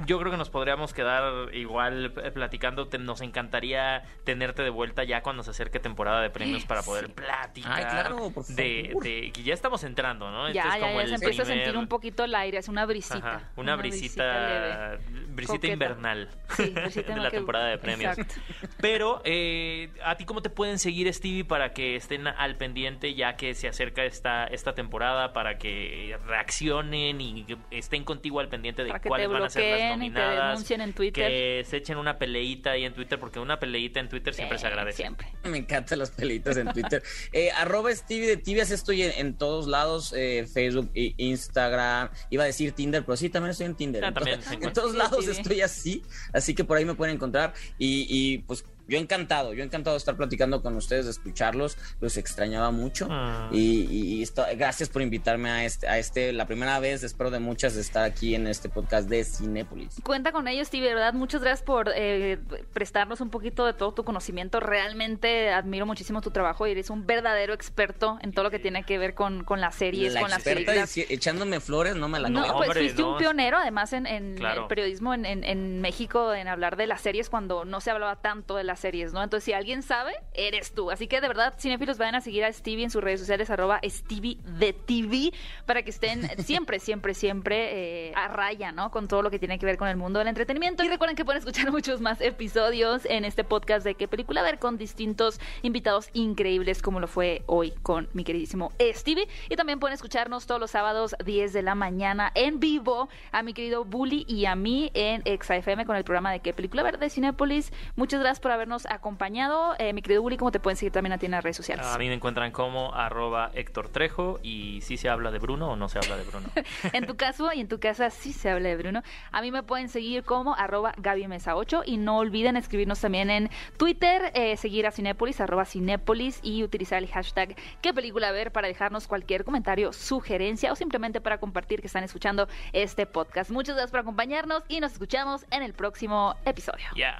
yo 0.07 0.17
creo 0.19 0.31
que 0.31 0.37
nos 0.37 0.49
podríamos 0.49 0.93
quedar 0.95 1.53
igual 1.53 2.13
eh, 2.23 2.31
platicando. 2.31 2.87
Te- 2.87 2.97
nos 2.97 3.21
encantaría 3.21 4.03
tenerte 4.23 4.63
de 4.63 4.71
vuelta 4.71 5.03
ya 5.03 5.21
cuando 5.21 5.43
se 5.43 5.51
acerque 5.51 5.79
temporada 5.79 6.21
de 6.21 6.29
premios 6.31 6.65
para 6.65 6.81
poder 6.81 7.05
Sí. 7.07 7.11
platicar 7.13 7.71
Ay, 7.73 7.83
claro, 7.85 8.31
por 8.31 8.45
de, 8.47 8.85
favor. 8.89 9.03
de 9.03 9.31
que 9.31 9.43
ya 9.43 9.53
estamos 9.53 9.83
en 9.83 9.91
entrando, 9.91 10.31
¿no? 10.31 10.47
Este 10.47 10.55
Ya, 10.55 10.69
es 10.69 10.73
ya, 10.75 10.79
como 10.79 10.93
ya 10.95 11.01
el 11.01 11.07
se 11.09 11.15
empieza 11.15 11.41
a 11.43 11.45
sentir 11.45 11.75
un 11.75 11.87
poquito 11.87 12.23
el 12.23 12.33
aire, 12.33 12.57
es 12.59 12.69
una 12.69 12.85
brisita. 12.85 13.17
Ajá, 13.17 13.49
una, 13.57 13.75
brisita, 13.75 14.23
leve. 14.47 14.99
brisita 15.27 15.67
invernal 15.67 16.29
Sí, 16.55 16.69
brisita 16.69 17.13
de 17.13 17.19
la 17.19 17.29
que- 17.29 17.35
temporada 17.35 17.65
de 17.67 17.77
premios. 17.77 18.17
Exacto. 18.17 18.41
Pero, 18.79 19.21
eh, 19.25 19.89
¿a 20.03 20.15
ti 20.15 20.23
cómo 20.23 20.41
te 20.41 20.49
pueden 20.49 20.79
seguir, 20.79 21.13
Stevie, 21.13 21.43
para 21.43 21.73
que 21.73 21.97
estén 21.97 22.25
al 22.25 22.55
pendiente 22.55 23.13
ya 23.15 23.35
que 23.35 23.53
se 23.53 23.67
acerca 23.67 24.05
esta, 24.05 24.45
esta 24.45 24.73
temporada, 24.73 25.33
para 25.33 25.57
que 25.57 26.17
reaccionen 26.25 27.19
y 27.19 27.45
estén 27.69 28.05
contigo 28.05 28.39
al 28.39 28.47
pendiente 28.47 28.85
de 28.85 28.97
cuáles 29.07 29.29
van 29.29 29.43
a 29.43 29.49
ser 29.49 29.60
las 29.63 29.79
bloqueen 29.79 30.03
y 30.03 30.09
te 30.11 30.19
nominadas? 30.19 30.49
denuncien 30.51 30.81
en 30.81 30.93
Twitter. 30.93 31.27
Que 31.29 31.63
se 31.65 31.77
echen 31.77 31.97
una 31.97 32.17
peleita 32.17 32.71
ahí 32.71 32.85
en 32.85 32.93
Twitter, 32.93 33.19
porque 33.19 33.39
una 33.39 33.59
peleita 33.59 33.99
en 33.99 34.09
Twitter 34.09 34.33
siempre 34.33 34.57
se 34.57 34.67
agradece. 34.67 34.97
Siempre. 34.97 35.27
Me 35.43 35.57
encantan 35.57 35.99
las 35.99 36.11
pelitas 36.11 36.57
en 36.57 36.67
Twitter. 36.73 37.01
Eh, 37.33 37.49
arroba 37.51 37.93
Stevie 37.95 38.27
de 38.27 38.37
Tibias, 38.37 38.71
estoy 38.71 39.03
en, 39.03 39.11
en 39.17 39.37
todos 39.37 39.67
lados, 39.67 40.13
eh, 40.17 40.45
Facebook, 40.51 40.89
e 40.95 41.13
Instagram. 41.17 42.09
Iba 42.29 42.43
a 42.43 42.45
decir 42.47 42.71
Tinder, 42.73 43.03
pero 43.05 43.15
sí, 43.17 43.29
también 43.29 43.51
estoy 43.51 43.67
en 43.67 43.75
Tinder. 43.75 44.03
Ah, 44.03 44.09
en, 44.09 44.13
también 44.13 44.39
to- 44.39 44.43
se 44.45 44.49
en 44.53 44.55
encuentra. 44.55 44.81
todos 44.83 44.95
lados 44.95 45.27
estoy 45.27 45.61
así, 45.61 46.03
así 46.33 46.53
que 46.53 46.63
por 46.63 46.77
ahí 46.77 46.85
me 46.85 46.95
pueden 46.95 47.15
encontrar. 47.15 47.53
Y, 47.77 48.05
y, 48.09 48.39
pues 48.39 48.65
yo 48.91 48.97
encantado, 48.97 49.53
yo 49.53 49.63
encantado 49.63 49.95
de 49.95 49.99
estar 49.99 50.15
platicando 50.17 50.61
con 50.61 50.75
ustedes, 50.75 51.05
de 51.05 51.11
escucharlos, 51.11 51.77
los 52.01 52.17
extrañaba 52.17 52.71
mucho. 52.71 53.07
Ah. 53.09 53.49
Y, 53.51 53.87
y- 53.89 54.13
y 54.15 54.21
esto- 54.23 54.45
gracias 54.57 54.89
por 54.89 55.01
invitarme 55.01 55.49
a 55.49 55.63
este, 55.65 55.87
a 55.87 55.97
este, 55.97 56.33
la 56.33 56.45
primera 56.45 56.79
vez, 56.79 57.03
espero 57.03 57.31
de 57.31 57.39
muchas, 57.39 57.75
de 57.75 57.81
estar 57.81 58.03
aquí 58.03 58.35
en 58.35 58.47
este 58.47 58.69
podcast 58.69 59.07
de 59.09 59.23
Cinépolis. 59.23 59.95
Cuenta 60.03 60.31
con 60.31 60.47
ellos, 60.47 60.67
Steve, 60.67 60.87
de 60.87 60.93
verdad. 60.95 61.13
Muchas 61.13 61.41
gracias 61.41 61.63
por 61.63 61.91
eh, 61.95 62.37
prestarnos 62.73 63.21
un 63.21 63.29
poquito 63.29 63.65
de 63.65 63.73
todo 63.73 63.93
tu 63.93 64.03
conocimiento. 64.03 64.59
Realmente 64.59 65.51
admiro 65.51 65.85
muchísimo 65.85 66.21
tu 66.21 66.31
trabajo 66.31 66.67
y 66.67 66.71
eres 66.71 66.89
un 66.89 67.05
verdadero 67.05 67.53
experto 67.53 68.19
en 68.21 68.33
todo 68.33 68.43
lo 68.43 68.51
que 68.51 68.59
tiene 68.59 68.83
que 68.83 68.97
ver 68.97 69.13
con, 69.13 69.43
con 69.45 69.61
las 69.61 69.75
series, 69.75 70.13
la 70.13 70.21
con 70.21 70.29
las 70.29 70.43
películas. 70.43 70.97
echándome 70.97 71.59
flores, 71.61 71.95
no 71.95 72.09
me 72.09 72.19
la 72.19 72.27
No, 72.29 72.41
creo. 72.41 72.53
pues 72.57 72.67
Hombre, 72.69 72.81
fuiste 72.81 73.01
no. 73.01 73.11
un 73.13 73.17
pionero, 73.17 73.57
además, 73.57 73.93
en, 73.93 74.05
en 74.05 74.35
Claro. 74.35 74.63
el 74.63 74.67
periodismo 74.67 75.13
en, 75.13 75.25
en- 75.25 75.43
en 75.43 75.79
México, 75.81 76.33
en 76.33 76.47
hablar 76.47 76.75
de 76.75 76.87
las 76.87 77.01
series 77.01 77.29
cuando 77.29 77.63
no 77.63 77.79
se 77.79 77.91
hablaba 77.91 78.17
tanto 78.17 78.55
de 78.55 78.63
las 78.63 78.80
series, 78.81 79.13
¿no? 79.13 79.23
Entonces, 79.23 79.45
si 79.45 79.53
alguien 79.53 79.83
sabe, 79.83 80.13
eres 80.33 80.73
tú. 80.73 80.91
Así 80.91 81.07
que, 81.07 81.21
de 81.21 81.27
verdad, 81.27 81.53
cinéfilos, 81.57 81.97
vayan 81.97 82.15
a 82.15 82.21
seguir 82.21 82.43
a 82.43 82.51
Stevie 82.51 82.83
en 82.83 82.89
sus 82.89 83.03
redes 83.03 83.19
sociales, 83.19 83.49
arroba 83.49 83.79
Stevie 83.83 84.37
de 84.43 84.73
TV, 84.73 85.31
para 85.65 85.83
que 85.83 85.91
estén 85.91 86.27
siempre, 86.43 86.79
siempre, 86.79 87.13
siempre 87.13 88.09
eh, 88.09 88.13
a 88.15 88.27
raya, 88.27 88.71
¿no? 88.71 88.91
Con 88.91 89.07
todo 89.07 89.21
lo 89.21 89.31
que 89.31 89.39
tiene 89.39 89.59
que 89.59 89.65
ver 89.65 89.77
con 89.77 89.87
el 89.87 89.97
mundo 89.97 90.19
del 90.19 90.27
entretenimiento. 90.27 90.83
Y 90.83 90.89
recuerden 90.89 91.15
que 91.15 91.25
pueden 91.25 91.39
escuchar 91.39 91.71
muchos 91.71 92.01
más 92.01 92.19
episodios 92.21 93.05
en 93.05 93.25
este 93.25 93.43
podcast 93.43 93.85
de 93.85 93.95
qué 93.95 94.07
película 94.07 94.41
ver 94.41 94.59
con 94.59 94.77
distintos 94.77 95.39
invitados 95.61 96.09
increíbles, 96.13 96.81
como 96.81 96.99
lo 96.99 97.07
fue 97.07 97.43
hoy 97.45 97.71
con 97.83 98.09
mi 98.13 98.23
queridísimo 98.23 98.71
Stevie. 98.79 99.27
Y 99.49 99.55
también 99.55 99.79
pueden 99.79 99.93
escucharnos 99.93 100.47
todos 100.47 100.59
los 100.59 100.71
sábados 100.71 101.15
10 101.23 101.53
de 101.53 101.61
la 101.61 101.75
mañana 101.75 102.31
en 102.35 102.59
vivo 102.59 103.09
a 103.31 103.43
mi 103.43 103.53
querido 103.53 103.85
Bully 103.85 104.25
y 104.27 104.45
a 104.45 104.55
mí 104.55 104.91
en 104.93 105.21
ExaFM 105.25 105.85
con 105.85 105.95
el 105.95 106.03
programa 106.03 106.31
de 106.31 106.39
qué 106.39 106.53
película 106.53 106.83
ver 106.83 106.97
de 106.97 107.09
Cinépolis. 107.09 107.71
Muchas 107.95 108.19
gracias 108.19 108.39
por 108.39 108.51
habernos 108.61 108.85
acompañado. 108.85 109.75
Eh, 109.79 109.91
mi 109.93 110.03
querido 110.03 110.21
Bully, 110.21 110.37
¿cómo 110.37 110.51
te 110.51 110.59
pueden 110.59 110.77
seguir 110.77 110.91
también 110.91 111.13
a 111.13 111.17
ti 111.17 111.25
en 111.25 111.31
las 111.31 111.43
redes 111.43 111.57
sociales? 111.57 111.85
A 111.85 111.97
mí 111.97 112.07
me 112.07 112.13
encuentran 112.13 112.51
como 112.51 112.93
arroba 112.93 113.49
Héctor 113.55 113.89
Trejo 113.89 114.39
y 114.43 114.81
si 114.81 114.97
se 114.97 115.09
habla 115.09 115.31
de 115.31 115.39
Bruno 115.39 115.71
o 115.71 115.75
no 115.75 115.89
se 115.89 115.97
habla 115.97 116.17
de 116.17 116.23
Bruno. 116.23 116.49
En 116.93 117.05
tu 117.07 117.15
caso 117.15 117.51
y 117.53 117.61
en 117.61 117.67
tu 117.67 117.79
casa 117.79 118.09
sí 118.09 118.33
se 118.33 118.49
habla 118.49 118.69
de 118.69 118.75
Bruno. 118.75 119.01
A 119.31 119.41
mí 119.41 119.51
me 119.51 119.63
pueden 119.63 119.89
seguir 119.89 120.23
como 120.23 120.55
arroba 120.55 120.93
Gaby 120.97 121.27
Mesa 121.27 121.55
8 121.55 121.83
y 121.85 121.97
no 121.97 122.17
olviden 122.17 122.55
escribirnos 122.55 122.99
también 123.01 123.29
en 123.29 123.49
Twitter, 123.77 124.31
eh, 124.35 124.57
seguir 124.57 124.85
a 124.85 124.91
Cinépolis, 124.91 125.41
arroba 125.41 125.65
Cinépolis 125.65 126.39
y 126.43 126.63
utilizar 126.63 126.99
el 126.99 127.09
hashtag 127.09 127.55
qué 127.81 127.93
película 127.93 128.31
ver 128.31 128.51
para 128.51 128.67
dejarnos 128.67 129.07
cualquier 129.07 129.43
comentario, 129.43 129.93
sugerencia 129.93 130.71
o 130.71 130.75
simplemente 130.75 131.21
para 131.21 131.39
compartir 131.39 131.81
que 131.81 131.87
están 131.87 132.03
escuchando 132.03 132.47
este 132.73 133.05
podcast. 133.05 133.49
Muchas 133.49 133.75
gracias 133.75 133.91
por 133.91 134.01
acompañarnos 134.01 134.63
y 134.67 134.79
nos 134.79 134.93
escuchamos 134.93 135.45
en 135.51 135.63
el 135.63 135.73
próximo 135.73 136.35
episodio. 136.45 136.85
Ya. 136.95 137.19